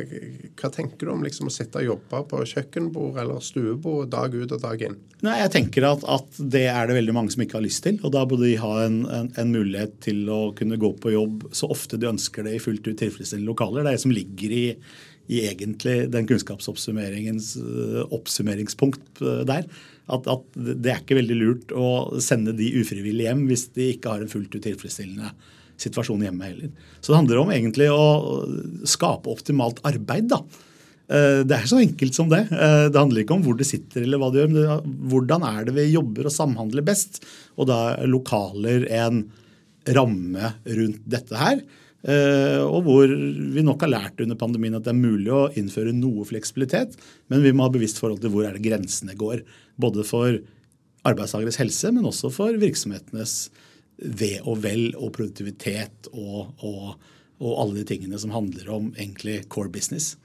hva, 0.59 0.69
tenker 0.69 1.07
du 1.07 1.13
om 1.15 1.23
liksom 1.25 1.49
å 1.49 1.53
sitte 1.53 1.81
og 1.81 1.87
jobbe 1.87 2.19
på 2.29 2.43
kjøkkenbord 2.51 3.17
eller 3.23 3.41
stuebord 3.41 4.11
dag 4.13 4.35
ut 4.37 4.53
og 4.53 4.61
dag 4.61 4.83
inn? 4.85 4.99
Nei, 5.25 5.39
Jeg 5.41 5.53
tenker 5.55 5.87
at, 5.87 6.05
at, 6.05 6.37
det 6.37 6.67
er 6.69 6.85
det 6.89 6.99
veldig 6.99 7.15
mange 7.17 7.33
som 7.33 7.41
ikke 7.41 7.57
har 7.57 7.65
lyst 7.65 7.81
til. 7.87 7.97
og 8.03 8.13
Da 8.13 8.21
burde 8.29 8.45
de 8.45 8.59
ha 8.61 8.73
en, 8.83 8.99
en, 9.09 9.31
en, 9.33 9.53
mulighet 9.53 9.97
til 10.05 10.29
å 10.29 10.51
kunne 10.57 10.77
gå 10.77 10.93
på 11.01 11.15
jobb 11.15 11.47
så 11.57 11.71
ofte 11.73 11.97
de 11.97 12.11
ønsker 12.11 12.45
det 12.45 12.57
i 12.57 12.61
fullt 12.61 12.85
ut 12.85 13.01
tilfredsstillende 13.01 13.49
lokaler. 13.49 13.81
Det 13.81 13.89
er 13.89 13.97
det 13.97 14.05
som 14.05 14.13
ligger 14.13 14.53
i, 14.53 14.63
i 15.33 15.43
egentlig 15.49 15.97
den 16.13 16.29
kunnskapsoppsummeringens 16.29 17.55
uh, 17.57 18.03
oppsummeringspunkt 18.13 19.23
uh, 19.25 19.41
der. 19.49 19.65
At, 20.07 20.29
at, 20.29 20.45
det 20.53 20.93
er 20.93 21.01
ikke 21.01 21.17
veldig 21.17 21.41
lurt 21.41 21.73
å 21.75 21.87
sende 22.23 22.53
de 22.55 22.69
ufrivillig 22.79 23.25
hjem 23.25 23.47
hvis 23.49 23.67
de 23.75 23.89
ikke 23.95 24.13
har 24.13 24.21
en 24.23 24.31
fullt 24.31 24.53
ut 24.53 24.63
tilfredsstillende 24.69 25.33
situasjonen 25.81 26.27
hjemme 26.27 26.47
heller. 26.47 26.71
Så 26.99 27.11
det 27.11 27.19
handler 27.19 27.41
om 27.41 27.51
egentlig 27.53 27.89
å 27.93 28.07
skape 28.87 29.31
optimalt 29.31 29.81
arbeid. 29.87 30.29
da. 30.33 30.41
Eh, 31.07 31.41
det 31.47 31.55
er 31.55 31.67
så 31.69 31.79
enkelt 31.79 32.15
som 32.17 32.29
det. 32.31 32.43
Eh, 32.51 32.87
det 32.91 32.99
handler 32.99 33.23
ikke 33.23 33.37
om 33.37 33.43
hvor 33.45 33.57
du 33.57 33.63
sitter 33.67 34.03
eller 34.03 34.19
hva 34.19 34.31
du 34.31 34.41
gjør, 34.41 34.51
men 34.51 34.95
hvordan 35.11 35.45
er 35.47 35.67
det 35.67 35.75
vi 35.77 35.89
jobber 35.93 36.27
og 36.27 36.35
samhandler 36.35 36.85
best. 36.87 37.21
Og 37.55 37.69
da 37.71 37.79
er 37.95 38.11
lokaler 38.11 38.87
en 39.03 39.25
ramme 39.87 40.53
rundt 40.65 41.05
dette 41.07 41.39
her. 41.39 41.61
Eh, 42.07 42.59
og 42.61 42.83
hvor 42.85 43.09
vi 43.09 43.63
nok 43.65 43.81
har 43.83 43.93
lært 43.93 44.21
under 44.23 44.37
pandemien 44.39 44.75
at 44.77 44.85
det 44.85 44.93
er 44.93 44.99
mulig 44.99 45.31
å 45.33 45.47
innføre 45.59 45.95
noe 45.95 46.27
fleksibilitet, 46.27 46.93
men 47.31 47.41
vi 47.43 47.51
må 47.55 47.65
ha 47.65 47.73
bevisst 47.73 47.99
forhold 47.99 48.21
til 48.23 48.31
hvor 48.35 48.45
er 48.47 48.55
det 48.55 48.67
grensene 48.67 49.15
går. 49.17 49.41
Både 49.79 50.05
for 50.07 50.37
arbeidstakeres 51.07 51.59
helse, 51.61 51.91
men 51.95 52.07
også 52.07 52.31
for 52.33 52.59
virksomhetenes 52.59 53.47
ve 53.97 54.37
og 54.43 54.61
vel 54.63 54.91
og 54.95 55.13
produktivitet 55.17 56.09
og, 56.13 56.53
og, 56.65 56.95
og, 57.41 57.51
alle 57.51 57.79
de 57.79 57.85
tingene 57.89 58.19
som 58.21 58.33
handler 58.35 58.69
om 58.73 58.91
egentlig 58.95 59.41
core 59.53 59.71
business. 59.73 60.15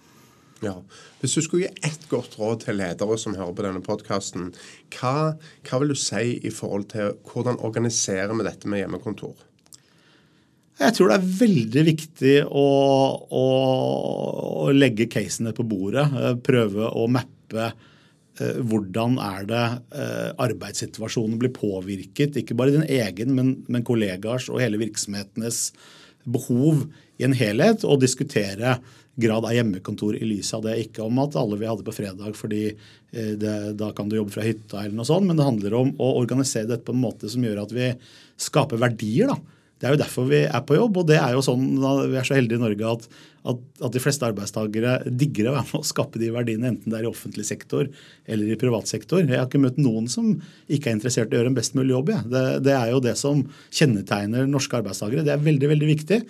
Ja. 0.63 0.77
Hvis 1.21 1.35
du 1.35 1.43
skulle 1.43 1.67
gi 1.67 1.87
ett 1.89 2.05
godt 2.11 2.37
råd 2.39 2.67
til 2.67 2.79
ledere 2.79 3.17
som 3.19 3.35
hører 3.35 3.55
på 3.57 3.65
denne 3.67 3.83
podkasten, 3.83 4.53
hva, 4.95 5.33
hva, 5.67 5.81
vil 5.83 5.95
du 5.95 5.99
si 5.99 6.37
i 6.39 6.53
forhold 6.55 6.87
til 6.93 7.17
hvordan 7.33 7.59
organiserer 7.67 8.35
vi 8.37 8.47
dette 8.47 8.71
med 8.71 8.85
hjemmekontor? 8.85 9.35
Jeg 10.83 10.97
tror 10.97 11.11
det 11.11 11.17
er 11.19 11.33
veldig 11.43 11.83
viktig 11.87 12.37
å, 12.47 12.69
å, 13.27 13.47
å 14.67 14.71
legge 14.75 15.11
casene 15.11 15.53
på 15.55 15.67
bordet. 15.69 16.07
Eh, 16.17 16.37
prøve 16.43 16.89
å 16.89 17.09
mappe 17.11 17.73
hvordan 18.41 19.19
er 19.21 19.45
det 19.49 19.65
eh, 19.99 20.31
arbeidssituasjonen 20.41 21.37
blir 21.41 21.53
påvirket, 21.53 22.39
ikke 22.41 22.57
bare 22.57 22.73
din 22.75 22.87
egen, 22.89 23.35
men, 23.37 23.55
men 23.69 23.85
kollegaers 23.85 24.49
og 24.53 24.63
hele 24.63 24.81
virksomhetenes 24.81 25.67
behov 26.25 26.87
i 27.21 27.27
en 27.27 27.37
helhet, 27.37 27.85
og 27.85 28.01
diskutere 28.01 28.79
grad 29.21 29.45
av 29.45 29.53
hjemmekontor 29.53 30.17
i 30.17 30.25
lys 30.25 30.53
av 30.57 30.65
det. 30.65 30.79
Ikke 30.87 31.05
om 31.05 31.19
at 31.21 31.37
alle 31.37 31.59
vi 31.61 31.69
hadde 31.69 31.85
på 31.85 31.95
fredag 31.95 32.37
fordi 32.39 32.65
eh, 32.71 33.35
det, 33.39 33.57
da 33.81 33.93
kan 33.97 34.09
du 34.09 34.17
jobbe 34.17 34.35
fra 34.35 34.47
hytta, 34.47 34.81
eller 34.81 34.97
noe 34.97 35.09
sånt, 35.09 35.29
men 35.29 35.39
det 35.39 35.49
handler 35.49 35.77
om 35.83 35.93
å 36.01 36.15
organisere 36.23 36.71
dette 36.71 36.87
på 36.89 36.97
en 36.97 37.05
måte 37.05 37.31
som 37.33 37.45
gjør 37.45 37.65
at 37.67 37.75
vi 37.77 37.91
skaper 38.41 38.81
verdier 38.81 39.35
da, 39.35 39.37
Det 39.83 39.89
er 39.89 39.97
jo 39.97 39.99
derfor 39.99 40.27
vi 40.31 40.45
er 40.47 40.63
på 40.63 40.77
jobb, 40.77 41.01
og 41.01 41.07
det 41.09 41.17
er 41.19 41.33
jo 41.35 41.41
sånn, 41.43 41.65
vi 42.07 42.19
er 42.21 42.27
så 42.27 42.37
heldige 42.37 42.61
i 42.61 42.63
Norge 42.63 42.87
at, 42.87 43.07
at, 43.51 43.63
at 43.83 43.97
de 43.97 44.03
fleste 44.05 44.29
arbeidstakere 44.29 44.93
digger 45.11 45.49
å 45.51 45.55
være 45.57 45.67
med 45.73 45.81
å 45.81 45.89
skape 45.89 46.21
de 46.23 46.29
verdiene, 46.31 46.71
enten 46.71 46.93
det 46.93 47.01
er 47.01 47.09
i 47.09 47.11
offentlig 47.11 47.49
sektor 47.49 47.89
eller 48.31 48.53
i 48.55 48.59
privat 48.61 48.87
sektor. 48.87 49.25
Jeg 49.25 49.35
har 49.35 49.49
ikke 49.49 49.63
møtt 49.65 49.81
noen 49.83 50.07
som 50.13 50.29
ikke 50.71 50.93
er 50.93 50.95
interessert 51.01 51.35
i 51.35 51.35
å 51.35 51.41
gjøre 51.41 51.51
en 51.51 51.59
best 51.59 51.75
mulig 51.75 51.97
jobb. 51.97 52.15
Ja. 52.15 52.21
Det, 52.23 52.45
det, 52.69 52.77
er 52.79 52.93
jo 52.93 53.03
det 53.09 53.17
som 53.19 53.43
kjennetegner 53.75 54.47
norske 54.53 54.79
arbeidstakere. 54.79 55.27
Det 55.27 55.35
er 55.35 55.43
veldig 55.51 55.73
veldig 55.75 55.91
viktig. 55.91 56.21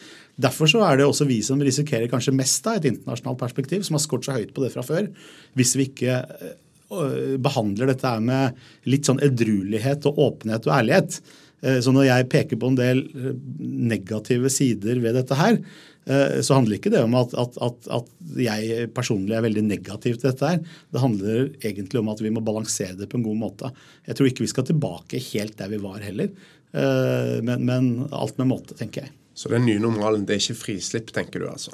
Derfor 0.49 0.73
så 0.73 0.81
er 0.89 1.03
det 1.03 1.11
også 1.11 1.29
vi 1.29 1.43
som 1.45 1.61
risikerer 1.61 2.09
kanskje 2.09 2.33
mest 2.39 2.73
av 2.73 2.81
et 2.81 2.89
internasjonalt 2.89 3.43
perspektiv, 3.45 3.85
som 3.85 4.01
har 4.01 4.07
skåret 4.07 4.31
så 4.31 4.39
høyt 4.39 4.57
på 4.57 4.65
det 4.65 4.73
fra 4.73 4.87
før. 4.89 5.13
Hvis 5.61 5.77
vi 5.77 5.91
ikke 5.91 6.23
øh, 6.25 7.37
behandler 7.37 7.93
dette 7.93 8.17
med 8.25 8.65
litt 8.89 9.13
sånn 9.13 9.21
edruelighet 9.29 10.09
og 10.09 10.25
åpenhet 10.31 10.73
og 10.73 10.77
ærlighet. 10.81 11.21
Eh, 11.63 11.81
så 11.85 11.95
når 11.95 12.11
jeg 12.11 12.29
peker 12.33 12.61
på 12.61 12.73
en 12.73 12.79
del 12.79 13.07
øh, 13.15 13.33
negative 13.63 14.51
sider 14.53 15.01
ved 15.03 15.19
dette 15.19 15.39
her, 15.39 15.59
Eh, 16.03 16.41
så 16.43 16.57
handler 16.57 16.81
ikke 16.81 16.91
det 16.91 17.03
om 17.05 17.15
at, 17.15 17.35
at, 17.39 17.59
at, 17.63 17.87
at, 17.95 18.09
jeg 18.43 18.89
personlig 18.95 19.37
er 19.37 19.45
veldig 19.45 19.63
negativ 19.69 20.17
til 20.19 20.31
dette. 20.31 20.49
her. 20.49 20.59
Det 20.91 21.03
handler 21.03 21.53
egentlig 21.63 22.01
om 22.01 22.11
at 22.11 22.23
vi 22.25 22.33
må 22.35 22.43
balansere 22.43 22.97
det 22.99 23.09
på 23.11 23.21
en 23.21 23.27
god 23.27 23.39
måte. 23.39 23.71
Jeg 24.09 24.19
tror 24.19 24.31
ikke 24.31 24.47
vi 24.47 24.51
skal 24.51 24.67
tilbake 24.67 25.23
helt 25.31 25.57
der 25.61 25.71
vi 25.71 25.79
var 25.83 26.03
heller, 26.03 26.33
eh, 26.75 27.39
men, 27.47 27.67
men 27.69 27.93
alt 28.11 28.41
med 28.41 28.51
måte, 28.51 28.77
tenker 28.79 29.07
jeg. 29.07 29.15
Så 29.39 29.53
den 29.53 29.65
nye 29.69 29.81
normalen 29.81 30.27
det 30.27 30.37
er 30.37 30.43
ikke 30.43 30.61
frislipp, 30.61 31.15
tenker 31.15 31.41
du 31.41 31.49
altså? 31.53 31.73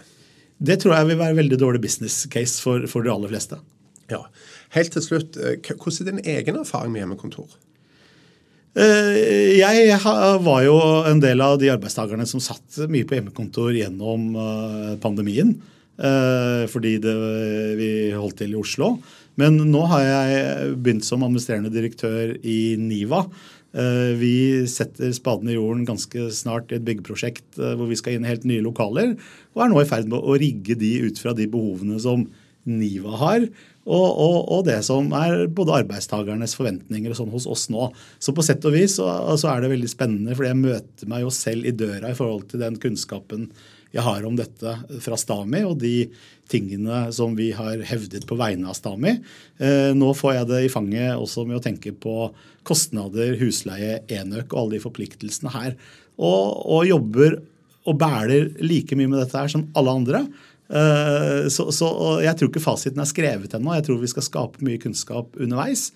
Det 0.58 0.80
tror 0.82 0.96
jeg 0.96 1.08
vil 1.08 1.20
være 1.20 1.38
veldig 1.38 1.58
dårlig 1.58 1.80
business 1.86 2.26
case 2.30 2.60
for, 2.62 2.84
for 2.90 3.06
de 3.06 3.12
aller 3.14 3.30
fleste. 3.32 3.58
Ja. 4.10 4.24
Helt 4.76 4.92
til 4.92 5.04
slutt, 5.04 5.40
eh, 5.40 5.56
hvordan 5.72 6.04
er 6.04 6.12
din 6.12 6.22
egen 6.36 6.60
erfaring 6.60 6.92
med 6.92 7.06
hjemmekontor? 7.06 7.48
Eh, 8.76 9.58
jeg 9.58 9.96
var 10.44 10.62
jo 10.66 10.76
en 11.08 11.20
del 11.22 11.40
av 11.42 11.56
de 11.60 11.70
arbeidstakerne 11.72 12.26
som 12.28 12.42
satt 12.42 12.82
mye 12.92 13.06
på 13.08 13.16
hjemmekontor 13.16 13.72
gjennom 13.74 14.32
eh, 14.36 14.96
pandemien. 15.02 15.54
Eh, 15.98 16.64
fordi 16.70 16.98
det, 17.02 17.14
vi 17.78 17.90
holdt 18.14 18.42
til 18.42 18.54
i 18.54 18.60
Oslo. 18.60 18.96
Men 19.38 19.56
nå 19.70 19.84
har 19.90 20.02
jeg 20.04 20.74
begynt 20.82 21.06
som 21.06 21.24
administrerende 21.24 21.72
direktør 21.72 22.34
i 22.42 22.74
NIVA. 22.80 23.22
Vi 24.18 24.64
setter 24.66 25.12
spaden 25.14 25.50
i 25.52 25.54
jorden 25.54 25.84
ganske 25.86 26.24
snart 26.34 26.72
i 26.72 26.78
et 26.78 26.86
byggeprosjekt 26.86 27.58
hvor 27.60 27.86
vi 27.86 27.98
skal 28.00 28.16
inn 28.16 28.24
i 28.24 28.30
helt 28.32 28.46
nye 28.48 28.64
lokaler. 28.64 29.12
Og 29.54 29.62
er 29.62 29.70
nå 29.70 29.78
i 29.78 29.86
ferd 29.86 30.08
med 30.10 30.18
å 30.18 30.34
rigge 30.40 30.74
de 30.80 30.90
ut 31.04 31.20
fra 31.22 31.36
de 31.38 31.46
behovene 31.52 32.00
som 32.02 32.24
NIVA 32.68 33.18
har, 33.20 33.44
og, 33.88 34.08
og, 34.20 34.36
og, 34.52 34.64
det 34.66 34.82
som 34.84 35.08
er 35.16 35.46
både 35.48 35.78
arbeidstakernes 35.80 36.52
forventninger 36.58 37.14
og 37.14 37.16
sånn 37.16 37.32
hos 37.32 37.46
oss 37.48 37.68
nå. 37.72 37.86
Så 38.20 38.34
på 38.36 38.44
sett 38.44 38.66
og 38.68 38.74
vis 38.76 38.98
så, 38.98 39.06
så, 39.40 39.48
er 39.54 39.64
det 39.64 39.72
veldig 39.72 39.88
spennende, 39.88 40.36
for 40.36 40.44
jeg 40.44 40.60
møter 40.60 41.08
meg 41.08 41.24
jo 41.24 41.32
selv 41.32 41.64
i 41.64 41.72
døra 41.72 42.12
i 42.12 42.18
forhold 42.18 42.50
til 42.50 42.60
den 42.64 42.76
kunnskapen 42.82 43.48
jeg 43.94 44.04
har 44.04 44.26
om 44.28 44.34
dette 44.36 44.74
fra 45.00 45.16
Stami 45.16 45.62
og 45.64 45.78
de 45.80 46.10
tingene 46.52 47.06
som 47.16 47.32
vi 47.38 47.50
har 47.56 47.80
hevdet 47.88 48.26
på 48.28 48.36
vegne 48.36 48.68
av 48.68 48.76
Stami. 48.76 49.14
Eh, 49.56 49.94
nå 49.96 50.10
får 50.16 50.34
jeg 50.34 50.50
det 50.50 50.60
i 50.66 50.72
fanget 50.72 51.14
også 51.16 51.46
med 51.48 51.56
å 51.56 51.64
tenke 51.64 51.94
på 51.96 52.28
kostnader, 52.68 53.38
husleie, 53.40 54.02
enøk 54.12 54.52
og 54.52 54.60
alle 54.60 54.76
de 54.76 54.84
forpliktelsene 54.84 55.54
her. 55.54 55.78
Og, 56.20 56.60
og 56.68 56.84
jobber 56.88 57.38
og 57.88 57.96
bæler 57.96 58.50
like 58.60 58.96
mye 58.98 59.08
med 59.08 59.22
dette 59.22 59.40
her 59.40 59.48
som 59.52 59.64
alle 59.78 59.96
andre. 60.02 60.22
Eh, 60.68 61.48
så, 61.48 61.70
så, 61.72 61.88
jeg 62.20 62.36
tror 62.36 62.50
ikke 62.50 62.62
fasiten 62.62 63.02
er 63.02 63.08
skrevet 63.08 63.56
ennå. 63.56 63.74
Jeg 63.78 63.88
tror 63.88 64.00
vi 64.02 64.12
skal 64.12 64.26
skape 64.26 64.64
mye 64.66 64.80
kunnskap 64.82 65.38
underveis. 65.40 65.88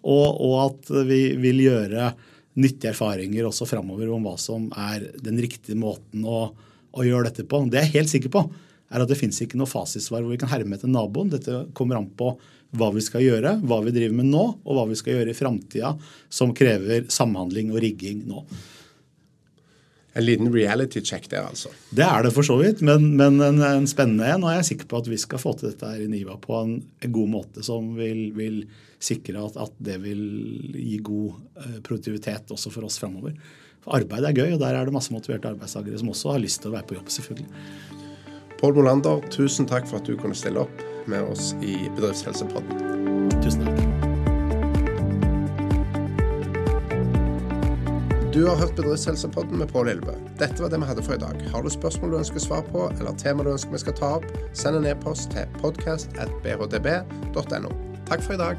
Og, 0.00 0.26
og 0.40 0.54
at 0.64 0.92
vi 1.08 1.22
vil 1.40 1.64
gjøre 1.66 2.12
nyttige 2.60 2.92
erfaringer 2.94 3.46
også 3.46 3.68
framover 3.68 4.10
om 4.12 4.24
hva 4.26 4.36
som 4.40 4.68
er 4.78 5.10
den 5.22 5.38
riktige 5.40 5.78
måten 5.78 6.24
å, 6.26 6.48
å, 6.50 7.04
gjøre 7.06 7.28
dette 7.28 7.46
på. 7.48 7.62
Det 7.70 7.82
jeg 7.82 7.90
er 7.90 7.98
helt 7.98 8.12
sikker 8.12 8.32
på, 8.34 8.46
er 8.90 9.04
at 9.04 9.10
det 9.10 9.18
fins 9.20 9.38
ikke 9.42 9.58
noe 9.60 9.70
fasitsvar 9.70 10.24
hvor 10.24 10.32
vi 10.32 10.40
kan 10.40 10.50
herme 10.50 10.74
etter 10.76 10.90
naboen. 10.90 11.30
Dette 11.30 11.66
kommer 11.76 12.00
an 12.00 12.08
på 12.16 12.32
hva 12.78 12.90
vi 12.94 13.02
skal 13.02 13.22
gjøre, 13.22 13.56
hva 13.66 13.80
vi 13.82 13.94
driver 13.94 14.16
med 14.18 14.30
nå, 14.30 14.42
og 14.62 14.76
hva 14.76 14.86
vi 14.90 14.98
skal 14.98 15.18
gjøre 15.18 15.32
i 15.32 15.38
framtida 15.38 15.94
som 16.30 16.54
krever 16.56 17.08
samhandling 17.10 17.72
og 17.74 17.82
rigging 17.82 18.24
nå. 18.30 18.44
En 20.12 20.24
liten 20.24 20.50
reality 20.50 21.00
check 21.06 21.28
der, 21.30 21.46
altså. 21.46 21.70
Det 21.94 22.02
er 22.02 22.24
det 22.26 22.32
for 22.34 22.46
så 22.46 22.56
vidt, 22.58 22.80
men, 22.82 23.12
men 23.18 23.38
en, 23.46 23.60
en, 23.62 23.86
spennende 23.90 24.26
en. 24.26 24.42
Og 24.42 24.54
jeg 24.54 24.62
er 24.62 24.68
sikker 24.72 24.88
på 24.90 24.98
at 25.04 25.10
vi 25.10 25.18
skal 25.22 25.38
få 25.42 25.54
til 25.58 25.70
dette 25.70 25.86
her 25.86 26.02
i 26.02 26.08
NIVA 26.10 26.34
på 26.42 26.56
en, 26.58 26.76
en 26.98 27.14
god 27.14 27.30
måte 27.30 27.64
som 27.66 27.92
vil, 27.98 28.24
vil 28.34 28.64
sikre 28.98 29.44
at, 29.46 29.58
at, 29.62 29.76
det 29.78 30.00
vil 30.02 30.24
gi 30.74 30.98
god 31.06 31.38
uh, 31.62 31.78
produktivitet 31.86 32.50
også 32.50 32.74
for 32.74 32.90
oss 32.90 32.98
framover. 33.02 33.38
For 33.80 33.96
arbeid 33.96 34.26
er 34.26 34.36
gøy, 34.36 34.50
og 34.56 34.60
der 34.60 34.76
er 34.76 34.88
det 34.88 34.96
masse 34.98 35.14
motiverte 35.14 35.54
arbeidstakere 35.54 36.02
som 36.02 36.10
også 36.12 36.34
har 36.34 36.42
lyst 36.42 36.64
til 36.64 36.72
å 36.72 36.76
være 36.76 36.90
på 36.90 36.98
jobb, 36.98 37.14
selvfølgelig. 37.14 37.64
Pål 38.60 38.76
Molander, 38.76 39.22
tusen 39.32 39.70
takk 39.70 39.88
for 39.88 40.02
at 40.02 40.10
du 40.10 40.18
kunne 40.20 40.36
stille 40.36 40.66
opp 40.66 40.84
med 41.08 41.22
oss 41.30 41.54
i 41.64 41.78
Bedriftshelsepodden. 41.96 43.30
Tusen 43.40 43.64
takk. 43.64 43.79
Du 48.34 48.46
har 48.46 48.56
hørt 48.56 48.76
Bedriftshelsepodden 48.76 49.58
med 49.58 49.72
Pål 49.72 49.86
Lillebø. 49.86 50.12
Dette 50.38 50.62
var 50.62 50.70
det 50.70 50.78
vi 50.78 50.86
hadde 50.86 51.02
for 51.02 51.14
i 51.14 51.18
dag. 51.18 51.50
Har 51.52 51.62
du 51.62 51.70
spørsmål 51.70 52.12
du 52.12 52.18
ønsker 52.18 52.38
svar 52.38 52.62
på, 52.62 52.92
eller 53.00 53.12
tema 53.18 53.42
du 53.42 53.50
ønsker 53.50 53.72
vi 53.74 53.78
skal 53.82 53.92
ta 53.98 54.06
opp, 54.20 54.26
send 54.54 54.76
en 54.78 54.86
e-post 54.86 55.30
til 55.34 55.46
podcast.bhdb.no. 55.58 57.70
Takk 58.06 58.22
for 58.22 58.32
i 58.34 58.38
dag. 58.38 58.56